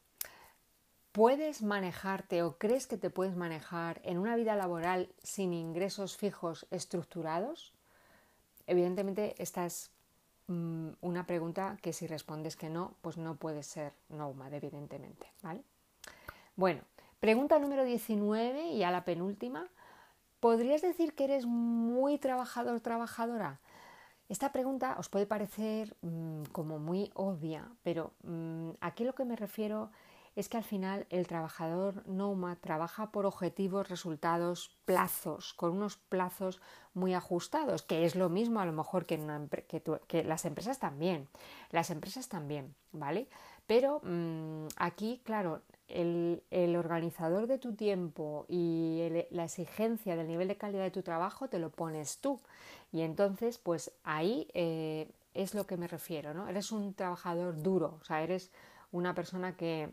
¿Puedes 1.13 1.63
manejarte 1.63 2.43
o 2.43 2.57
crees 2.57 2.87
que 2.87 2.97
te 2.97 3.11
puedes 3.11 3.37
manejar 3.37 4.01
en 4.05 4.19
una 4.19 4.37
vida 4.37 4.55
laboral 4.57 5.13
sin 5.23 5.53
ingresos 5.53 6.17
fijos 6.17 6.67
estructurados? 6.71 7.75
Evidentemente, 8.67 9.35
esta 9.39 9.67
es 9.67 9.91
mm, 10.47 10.91
una 11.01 11.27
pregunta 11.27 11.77
que 11.83 11.93
si 11.93 12.07
respondes 12.07 12.57
que 12.57 12.71
no, 12.71 12.95
pues 13.01 13.17
no 13.17 13.37
puede 13.37 13.63
ser 13.63 13.93
nomad, 14.09 14.55
evidentemente. 14.55 15.27
¿vale? 15.43 15.65
Bueno, 16.57 16.83
Pregunta 17.21 17.59
número 17.59 17.85
19 17.85 18.71
y 18.71 18.83
a 18.83 18.91
la 18.91 19.05
penúltima. 19.05 19.69
¿Podrías 20.41 20.81
decir 20.81 21.15
que 21.15 21.25
eres 21.25 21.45
muy 21.45 22.17
trabajador, 22.17 22.81
trabajadora? 22.81 23.61
Esta 24.31 24.53
pregunta 24.53 24.97
os 24.99 25.11
puede 25.11 25.27
parecer 25.27 25.95
mm, 26.01 26.45
como 26.53 26.79
muy 26.79 27.11
obvia, 27.13 27.69
pero 27.83 28.15
mm, 28.23 28.71
aquí 28.81 29.05
lo 29.05 29.15
que 29.15 29.27
me 29.27 29.37
refiero 29.37 29.91
es 30.35 30.49
que 30.49 30.57
al 30.57 30.65
final 30.65 31.07
el 31.11 31.27
trabajador 31.27 32.07
NOMA 32.07 32.57
trabaja 32.57 33.11
por 33.11 33.27
objetivos, 33.27 33.91
resultados, 33.91 34.79
plazos, 34.87 35.53
con 35.53 35.73
unos 35.73 35.97
plazos 35.99 36.63
muy 36.95 37.13
ajustados, 37.13 37.83
que 37.83 38.07
es 38.07 38.15
lo 38.15 38.31
mismo 38.31 38.61
a 38.61 38.65
lo 38.65 38.73
mejor 38.73 39.05
que, 39.05 39.19
las 40.25 40.45
empresas 40.47 40.79
también. 40.79 41.29
Las 41.71 41.91
empresas 41.91 42.29
también, 42.29 42.75
¿vale? 42.93 43.29
Pero 43.67 44.01
mm, 44.05 44.69
aquí, 44.77 45.21
claro, 45.25 45.61
el, 45.91 46.77
organizador 46.77 47.47
de 47.47 47.59
tu 47.59 47.75
tiempo 47.75 48.47
y 48.49 49.09
la 49.31 49.45
exigencia 49.45 50.17
del 50.17 50.29
nivel 50.29 50.49
de 50.49 50.57
calidad 50.57 50.83
de 50.83 50.91
tu 50.91 51.03
trabajo 51.03 51.49
te 51.49 51.59
lo 51.59 51.71
pones 51.71 52.19
tú. 52.19 52.41
Y 52.93 53.03
entonces, 53.03 53.59
pues 53.59 53.93
ahí 54.03 54.49
eh, 54.55 55.11
es 55.35 55.55
lo 55.55 55.67
que 55.67 55.77
me 55.77 55.89
refiero, 55.89 56.35
¿no? 56.35 56.49
Eres 56.49 56.73
un 56.73 56.95
trabajador 56.95 57.63
duro, 57.63 57.99
o 58.01 58.05
sea, 58.05 58.23
eres 58.23 58.51
una 58.93 59.15
persona 59.15 59.57
que, 59.57 59.91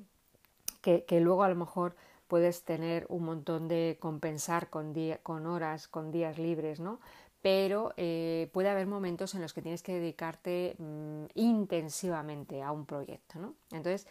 que, 0.82 1.20
luego 1.20 1.44
a 1.44 1.50
lo 1.50 1.56
mejor 1.56 1.96
puedes 2.28 2.64
tener 2.64 3.06
un 3.10 3.24
montón 3.24 3.68
de 3.68 3.98
compensar 4.00 4.70
con, 4.70 4.94
con 5.24 5.46
horas, 5.46 5.88
con 5.88 6.12
días 6.12 6.38
libres, 6.38 6.80
¿no? 6.80 7.00
Pero 7.42 7.94
eh, 7.98 8.50
puede 8.52 8.70
haber 8.70 8.88
momentos 8.88 9.36
en 9.36 9.42
los 9.42 9.54
que 9.54 9.62
tienes 9.62 9.84
que 9.84 9.94
dedicarte 9.94 10.76
mm, 10.80 11.26
intensivamente 11.36 12.64
a 12.64 12.72
un 12.72 12.86
proyecto, 12.86 13.40
¿no? 13.40 13.54
Entonces, 13.72 14.08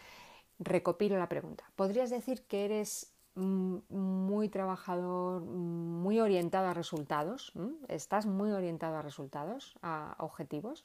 Recopilo 0.59 1.19
la 1.19 1.29
pregunta. 1.29 1.64
¿Podrías 1.77 2.11
decir 2.11 2.42
que 2.42 2.64
eres 2.64 3.12
muy 3.35 4.49
trabajador, 4.49 5.42
muy 5.42 6.21
orientado 6.21 6.69
a 6.69 6.75
resultados? 6.75 7.53
¿Estás 7.88 8.25
muy 8.25 8.51
orientado 8.51 8.97
a 8.97 9.03
resultados, 9.03 9.75
a 9.83 10.16
objetivos? 10.19 10.85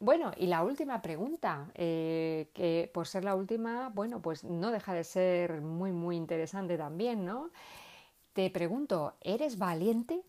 Bueno, 0.00 0.32
y 0.36 0.46
la 0.46 0.64
última 0.64 1.02
pregunta, 1.02 1.70
eh, 1.74 2.48
que 2.54 2.90
por 2.92 3.06
ser 3.06 3.22
la 3.22 3.36
última, 3.36 3.90
bueno, 3.90 4.20
pues 4.20 4.44
no 4.44 4.70
deja 4.72 4.94
de 4.94 5.04
ser 5.04 5.60
muy, 5.60 5.92
muy 5.92 6.16
interesante 6.16 6.78
también, 6.78 7.24
¿no? 7.24 7.50
Te 8.32 8.50
pregunto, 8.50 9.14
¿eres 9.20 9.58
valiente? 9.58 10.22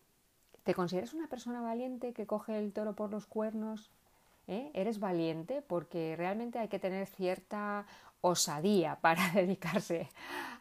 ¿Te 0.63 0.75
consideras 0.75 1.13
una 1.13 1.27
persona 1.27 1.61
valiente 1.61 2.13
que 2.13 2.27
coge 2.27 2.59
el 2.59 2.73
toro 2.73 2.93
por 2.93 3.09
los 3.09 3.25
cuernos 3.25 3.89
¿eh? 4.47 4.71
eres 4.73 4.99
valiente 4.99 5.61
porque 5.61 6.15
realmente 6.17 6.59
hay 6.59 6.67
que 6.67 6.79
tener 6.79 7.07
cierta 7.07 7.85
osadía 8.21 8.95
para 9.01 9.29
dedicarse 9.33 10.09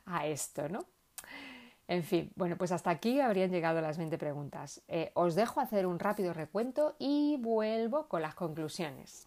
a 0.07 0.27
esto, 0.27 0.69
¿no? 0.69 0.85
En 1.89 2.05
fin, 2.05 2.31
bueno, 2.37 2.57
pues 2.57 2.71
hasta 2.71 2.91
aquí 2.91 3.21
habrían 3.21 3.51
llegado 3.51 3.81
las 3.81 3.99
20 3.99 4.17
preguntas. 4.17 4.81
Eh, 4.87 5.11
os 5.15 5.35
dejo 5.35 5.61
hacer 5.61 5.87
un 5.87 5.99
rápido 5.99 6.33
recuento 6.33 6.95
y 7.01 7.37
vuelvo 7.39 8.07
con 8.07 8.23
las 8.23 8.37
conclusiones. 8.37 9.27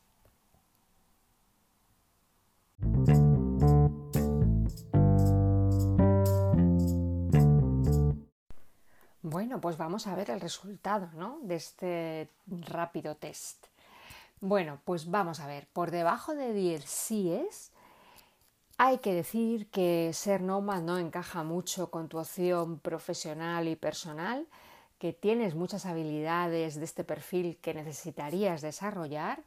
Bueno, 9.22 9.60
pues 9.60 9.76
vamos 9.76 10.08
a 10.08 10.16
ver 10.16 10.30
el 10.30 10.40
resultado 10.40 11.10
¿no? 11.16 11.40
de 11.42 11.56
este 11.56 12.30
rápido 12.46 13.16
test. 13.16 13.68
Bueno, 14.40 14.80
pues 14.86 15.12
vamos 15.12 15.42
a 15.42 15.48
ver, 15.48 15.68
por 15.74 15.92
debajo 15.92 16.34
de 16.34 16.54
10 16.54 16.86
síes, 16.86 17.73
hay 18.86 18.98
que 18.98 19.14
decir 19.14 19.68
que 19.68 20.12
ser 20.12 20.42
nómada 20.42 20.82
no 20.82 20.98
encaja 20.98 21.42
mucho 21.44 21.90
con 21.90 22.10
tu 22.10 22.20
opción 22.20 22.80
profesional 22.80 23.70
y 23.70 23.78
personal, 23.78 24.46
que 25.00 25.14
tienes 25.14 25.56
muchas 25.56 25.86
habilidades 25.86 26.76
de 26.76 26.84
este 26.84 27.06
perfil 27.06 27.58
que 27.62 27.74
necesitarías 27.74 28.62
desarrollar 28.62 29.42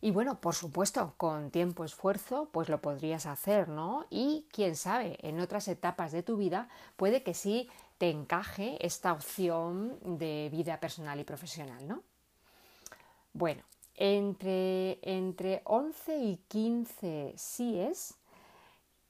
y 0.00 0.10
bueno, 0.10 0.40
por 0.40 0.56
supuesto, 0.56 1.14
con 1.18 1.52
tiempo, 1.52 1.84
esfuerzo, 1.84 2.48
pues 2.50 2.68
lo 2.68 2.80
podrías 2.80 3.26
hacer, 3.26 3.68
¿no? 3.68 4.06
Y 4.10 4.48
quién 4.50 4.74
sabe, 4.74 5.18
en 5.20 5.38
otras 5.38 5.68
etapas 5.68 6.10
de 6.10 6.24
tu 6.24 6.36
vida 6.36 6.68
puede 6.96 7.22
que 7.22 7.34
sí 7.34 7.68
te 7.98 8.10
encaje 8.10 8.84
esta 8.84 9.12
opción 9.12 9.98
de 10.02 10.48
vida 10.50 10.80
personal 10.80 11.20
y 11.20 11.24
profesional, 11.24 11.86
¿no? 11.86 12.02
Bueno, 13.34 13.62
entre, 13.94 14.98
entre 15.02 15.62
11 15.64 16.16
y 16.16 16.36
15 16.48 17.34
síes 17.36 18.16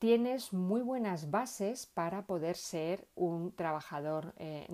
tienes 0.01 0.55
muy 0.55 0.81
buenas 0.81 1.31
bases 1.31 1.85
para 1.85 2.27
poder 2.27 2.57
ser 2.57 3.07
un 3.15 3.53
trabajador 3.55 4.33
eh. 4.39 4.67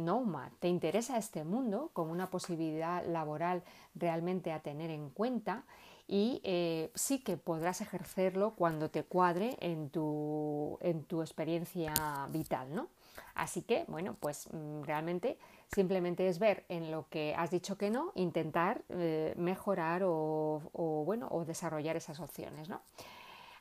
¿Te 0.61 0.69
interesa 0.69 1.19
este 1.19 1.43
mundo 1.43 1.91
como 1.93 2.13
una 2.13 2.31
posibilidad 2.31 3.05
laboral 3.05 3.65
realmente 3.97 4.53
a 4.53 4.61
tener 4.61 4.89
en 4.91 5.11
cuenta? 5.11 5.65
Y 6.07 6.41
eh, 6.45 6.93
sí 6.95 7.19
que 7.19 7.37
podrás 7.37 7.81
ejercerlo 7.81 8.55
cuando 8.55 8.89
te 8.89 9.03
cuadre 9.03 9.57
en 9.61 9.91
tu, 9.91 10.79
en 10.81 11.03
tu 11.03 11.21
experiencia 11.21 11.93
vital, 12.31 12.73
¿no? 12.73 12.89
Así 13.35 13.63
que, 13.63 13.85
bueno, 13.89 14.17
pues 14.21 14.49
mm, 14.53 14.83
realmente 14.83 15.39
simplemente 15.75 16.29
es 16.29 16.39
ver 16.39 16.65
en 16.69 16.93
lo 16.93 17.09
que 17.09 17.35
has 17.37 17.51
dicho 17.51 17.77
que 17.77 17.91
no, 17.91 18.13
intentar 18.15 18.83
eh, 18.91 19.35
mejorar 19.37 20.03
o, 20.05 21.03
bueno, 21.05 21.27
o 21.33 21.45
desarrollar 21.45 21.97
esas 21.97 22.21
opciones, 22.21 22.69
¿no? 22.69 22.81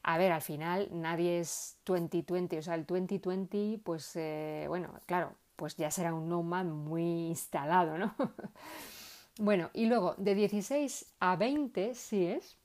A 0.07 0.19
ver, 0.19 0.31
al 0.31 0.43
final 0.43 0.87
nadie 0.91 1.39
es 1.39 1.77
2020, 1.83 2.59
o 2.59 2.61
sea, 2.61 2.75
el 2.75 2.85
2020, 2.85 3.79
pues 3.83 4.15
eh, 4.15 4.65
bueno, 4.67 4.93
claro, 5.07 5.33
pues 5.55 5.75
ya 5.77 5.89
será 5.89 6.13
un 6.13 6.29
nomad 6.29 6.65
muy 6.65 7.29
instalado, 7.29 7.97
¿no? 7.97 8.13
bueno, 9.39 9.71
y 9.73 9.87
luego 9.87 10.13
de 10.19 10.35
16 10.35 11.07
a 11.19 11.35
20, 11.37 11.95
si 11.95 12.27
es, 12.27 12.55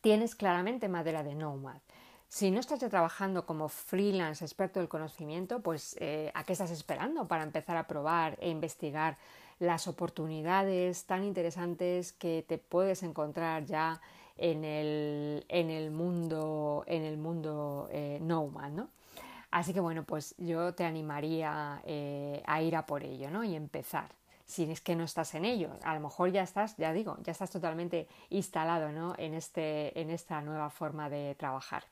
tienes 0.00 0.36
claramente 0.36 0.88
madera 0.88 1.24
de 1.24 1.34
nomad. 1.34 1.80
Si 2.28 2.52
no 2.52 2.60
estás 2.60 2.78
ya 2.78 2.88
trabajando 2.88 3.46
como 3.46 3.68
freelance 3.68 4.44
experto 4.44 4.78
del 4.78 4.88
conocimiento, 4.88 5.60
pues 5.60 5.96
eh, 5.98 6.30
¿a 6.34 6.44
qué 6.44 6.52
estás 6.52 6.70
esperando 6.70 7.26
para 7.26 7.42
empezar 7.42 7.76
a 7.76 7.88
probar 7.88 8.38
e 8.40 8.48
investigar 8.48 9.18
las 9.58 9.88
oportunidades 9.88 11.04
tan 11.04 11.24
interesantes 11.24 12.12
que 12.12 12.44
te 12.46 12.58
puedes 12.58 13.02
encontrar 13.02 13.64
ya 13.64 14.00
en 14.36 14.64
el, 14.64 15.44
en 15.48 15.70
el 15.70 15.90
mundo, 15.90 16.84
en 16.86 17.02
el 17.02 17.16
mundo 17.16 17.88
eh, 17.90 18.18
¿no? 18.20 18.88
Así 19.50 19.72
que 19.72 19.80
bueno, 19.80 20.02
pues 20.04 20.34
yo 20.36 20.74
te 20.74 20.84
animaría 20.84 21.80
eh, 21.84 22.42
a 22.44 22.60
ir 22.60 22.74
a 22.74 22.86
por 22.86 23.04
ello, 23.04 23.30
¿no? 23.30 23.44
Y 23.44 23.54
empezar. 23.54 24.08
Si 24.46 24.70
es 24.70 24.80
que 24.80 24.96
no 24.96 25.04
estás 25.04 25.34
en 25.34 25.44
ello, 25.44 25.70
a 25.84 25.94
lo 25.94 26.00
mejor 26.00 26.30
ya 26.30 26.42
estás, 26.42 26.76
ya 26.76 26.92
digo, 26.92 27.16
ya 27.22 27.32
estás 27.32 27.50
totalmente 27.50 28.08
instalado, 28.30 28.90
¿no? 28.92 29.14
En, 29.16 29.32
este, 29.32 29.98
en 29.98 30.10
esta 30.10 30.42
nueva 30.42 30.70
forma 30.70 31.08
de 31.08 31.34
trabajar. 31.36 31.84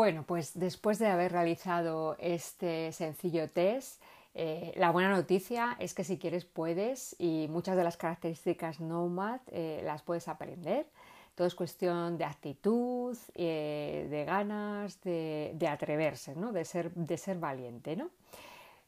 Bueno, 0.00 0.24
pues 0.26 0.58
después 0.58 0.98
de 0.98 1.08
haber 1.08 1.30
realizado 1.30 2.16
este 2.18 2.90
sencillo 2.92 3.50
test, 3.50 4.00
eh, 4.32 4.72
la 4.76 4.92
buena 4.92 5.10
noticia 5.10 5.76
es 5.78 5.92
que 5.92 6.04
si 6.04 6.16
quieres 6.16 6.46
puedes 6.46 7.14
y 7.18 7.48
muchas 7.50 7.76
de 7.76 7.84
las 7.84 7.98
características 7.98 8.80
Nomad 8.80 9.40
eh, 9.48 9.82
las 9.84 10.00
puedes 10.00 10.26
aprender. 10.26 10.86
Todo 11.34 11.46
es 11.46 11.54
cuestión 11.54 12.16
de 12.16 12.24
actitud, 12.24 13.14
eh, 13.34 14.06
de 14.08 14.24
ganas, 14.24 15.02
de, 15.02 15.68
atreverse, 15.68 16.34
¿no? 16.34 16.50
de, 16.50 16.64
ser, 16.64 16.94
de 16.94 17.18
ser 17.18 17.38
valiente. 17.38 17.94
¿no? 17.94 18.08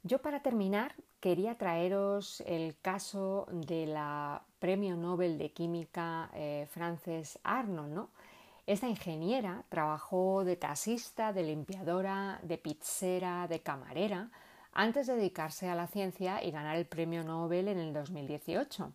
Yo 0.04 0.22
para 0.22 0.40
terminar 0.40 0.94
quería 1.20 1.58
traeros 1.58 2.42
el 2.46 2.74
caso 2.80 3.48
de 3.52 3.84
la 3.84 4.40
Premio 4.58 4.96
Nobel 4.96 5.36
de 5.36 5.52
Química 5.52 6.30
Frances 6.70 7.38
Arnold, 7.44 7.92
¿no? 7.92 8.08
Esta 8.66 8.88
ingeniera 8.88 9.64
trabajó 9.68 10.44
de 10.44 10.54
taxista, 10.54 11.32
de 11.32 11.42
limpiadora, 11.42 12.38
de 12.44 12.58
pizzera, 12.58 13.48
de 13.48 13.60
camarera, 13.60 14.30
antes 14.72 15.08
de 15.08 15.16
dedicarse 15.16 15.68
a 15.68 15.74
la 15.74 15.88
ciencia 15.88 16.42
y 16.44 16.52
ganar 16.52 16.76
el 16.76 16.86
premio 16.86 17.24
Nobel 17.24 17.66
en 17.66 17.78
el 17.78 17.92
2018. 17.92 18.92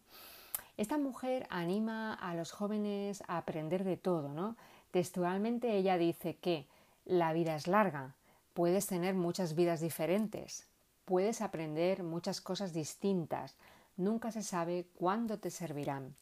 Esta 0.78 0.98
mujer 0.98 1.48
anima 1.50 2.14
a 2.14 2.34
los 2.34 2.52
jóvenes 2.52 3.24
a 3.28 3.38
aprender 3.38 3.84
de 3.84 3.98
todo, 3.98 4.30
¿no? 4.30 4.56
Textualmente 4.92 5.76
ella 5.76 5.98
dice 5.98 6.36
que 6.38 6.66
la 7.04 7.34
vida 7.34 7.56
es 7.56 7.68
larga, 7.68 8.16
puedes 8.54 8.88
tener 8.88 9.16
muchas 9.16 9.54
vidas 9.54 9.82
diferentes, 9.82 10.66
puedes 11.04 11.42
aprender 11.42 12.04
muchas 12.04 12.40
cosas 12.40 12.74
distintas, 12.74 13.56
nunca 13.98 14.32
se 14.32 14.44
sabe 14.44 14.86
cuándo 14.98 15.40
te 15.40 15.52
servirán. 15.52 16.16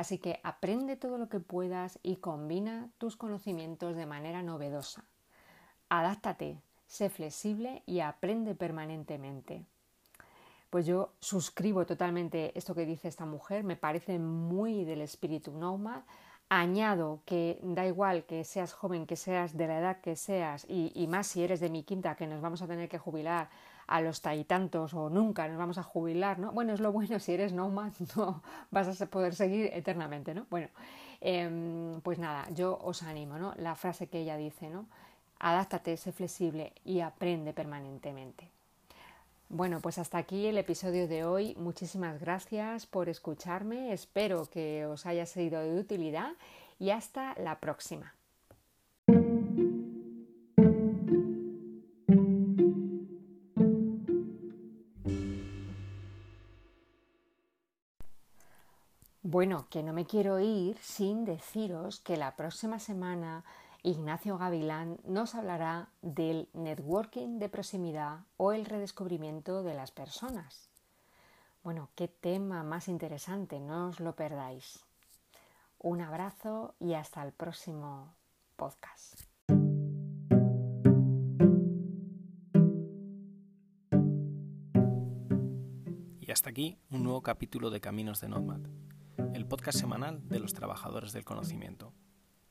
Así 0.00 0.16
que 0.16 0.40
aprende 0.44 0.96
todo 0.96 1.18
lo 1.18 1.28
que 1.28 1.40
puedas 1.40 1.98
y 2.02 2.16
combina 2.16 2.88
tus 2.96 3.16
conocimientos 3.16 3.96
de 3.96 4.06
manera 4.06 4.42
novedosa. 4.42 5.04
Adáptate, 5.90 6.56
sé 6.86 7.10
flexible 7.10 7.82
y 7.84 8.00
aprende 8.00 8.54
permanentemente. 8.54 9.66
Pues 10.70 10.86
yo 10.86 11.12
suscribo 11.20 11.84
totalmente 11.84 12.56
esto 12.56 12.74
que 12.74 12.86
dice 12.86 13.08
esta 13.08 13.26
mujer, 13.26 13.62
me 13.62 13.76
parece 13.76 14.18
muy 14.18 14.86
del 14.86 15.02
espíritu 15.02 15.52
nómada. 15.52 16.06
Añado 16.52 17.22
que 17.26 17.60
da 17.62 17.86
igual 17.86 18.24
que 18.24 18.42
seas 18.42 18.72
joven, 18.72 19.06
que 19.06 19.14
seas 19.14 19.56
de 19.56 19.68
la 19.68 19.78
edad 19.78 20.00
que 20.00 20.16
seas, 20.16 20.66
y, 20.68 21.06
más 21.06 21.28
si 21.28 21.44
eres 21.44 21.60
de 21.60 21.70
mi 21.70 21.84
quinta, 21.84 22.16
que 22.16 22.26
nos 22.26 22.40
vamos 22.40 22.60
a 22.60 22.66
tener 22.66 22.88
que 22.88 22.98
jubilar 22.98 23.48
a 23.86 24.00
los 24.00 24.20
tantos 24.20 24.92
o 24.94 25.10
nunca 25.10 25.46
nos 25.46 25.58
vamos 25.58 25.78
a 25.78 25.84
jubilar, 25.84 26.40
¿no? 26.40 26.50
Bueno, 26.50 26.72
es 26.72 26.80
lo 26.80 26.90
bueno, 26.90 27.20
si 27.20 27.34
eres 27.34 27.52
nomad 27.52 27.92
no 28.16 28.42
vas 28.72 29.00
a 29.00 29.06
poder 29.06 29.36
seguir 29.36 29.70
eternamente, 29.72 30.34
¿no? 30.34 30.46
Bueno, 30.50 30.66
em, 31.20 32.00
pues 32.00 32.18
nada, 32.18 32.48
yo 32.50 32.76
os 32.82 33.04
animo, 33.04 33.38
¿no? 33.38 33.54
La 33.56 33.76
frase 33.76 34.08
que 34.08 34.18
ella 34.18 34.36
dice, 34.36 34.70
¿no? 34.70 34.86
Adáptate, 35.38 35.96
sé 35.96 36.10
flexible 36.10 36.72
y 36.84 36.98
aprende 36.98 37.52
permanentemente. 37.52 38.50
Bueno, 39.52 39.80
pues 39.80 39.98
hasta 39.98 40.16
aquí 40.16 40.46
el 40.46 40.58
episodio 40.58 41.08
de 41.08 41.24
hoy. 41.24 41.56
Muchísimas 41.56 42.20
gracias 42.20 42.86
por 42.86 43.08
escucharme. 43.08 43.92
Espero 43.92 44.46
que 44.46 44.86
os 44.86 45.06
haya 45.06 45.26
sido 45.26 45.60
de 45.60 45.80
utilidad 45.80 46.34
y 46.78 46.90
hasta 46.90 47.34
la 47.34 47.58
próxima. 47.58 48.14
Bueno, 59.22 59.66
que 59.68 59.82
no 59.82 59.92
me 59.92 60.06
quiero 60.06 60.38
ir 60.38 60.78
sin 60.78 61.24
deciros 61.24 61.98
que 61.98 62.16
la 62.16 62.36
próxima 62.36 62.78
semana 62.78 63.44
Ignacio 63.82 64.36
Gavilán 64.36 64.98
nos 65.04 65.34
hablará 65.34 65.88
del 66.02 66.48
networking 66.52 67.38
de 67.38 67.48
proximidad 67.48 68.20
o 68.36 68.52
el 68.52 68.66
redescubrimiento 68.66 69.62
de 69.62 69.74
las 69.74 69.90
personas. 69.90 70.70
Bueno, 71.62 71.88
qué 71.94 72.08
tema 72.08 72.62
más 72.62 72.88
interesante, 72.88 73.58
no 73.60 73.88
os 73.88 74.00
lo 74.00 74.14
perdáis. 74.14 74.84
Un 75.78 76.02
abrazo 76.02 76.74
y 76.78 76.94
hasta 76.94 77.22
el 77.22 77.32
próximo 77.32 78.14
podcast. 78.56 79.22
Y 86.20 86.30
hasta 86.30 86.50
aquí 86.50 86.78
un 86.90 87.02
nuevo 87.02 87.22
capítulo 87.22 87.70
de 87.70 87.80
Caminos 87.80 88.20
de 88.20 88.28
Nomad 88.28 88.60
el 89.34 89.46
podcast 89.46 89.78
semanal 89.78 90.28
de 90.28 90.38
los 90.38 90.54
trabajadores 90.54 91.12
del 91.12 91.24
conocimiento. 91.24 91.92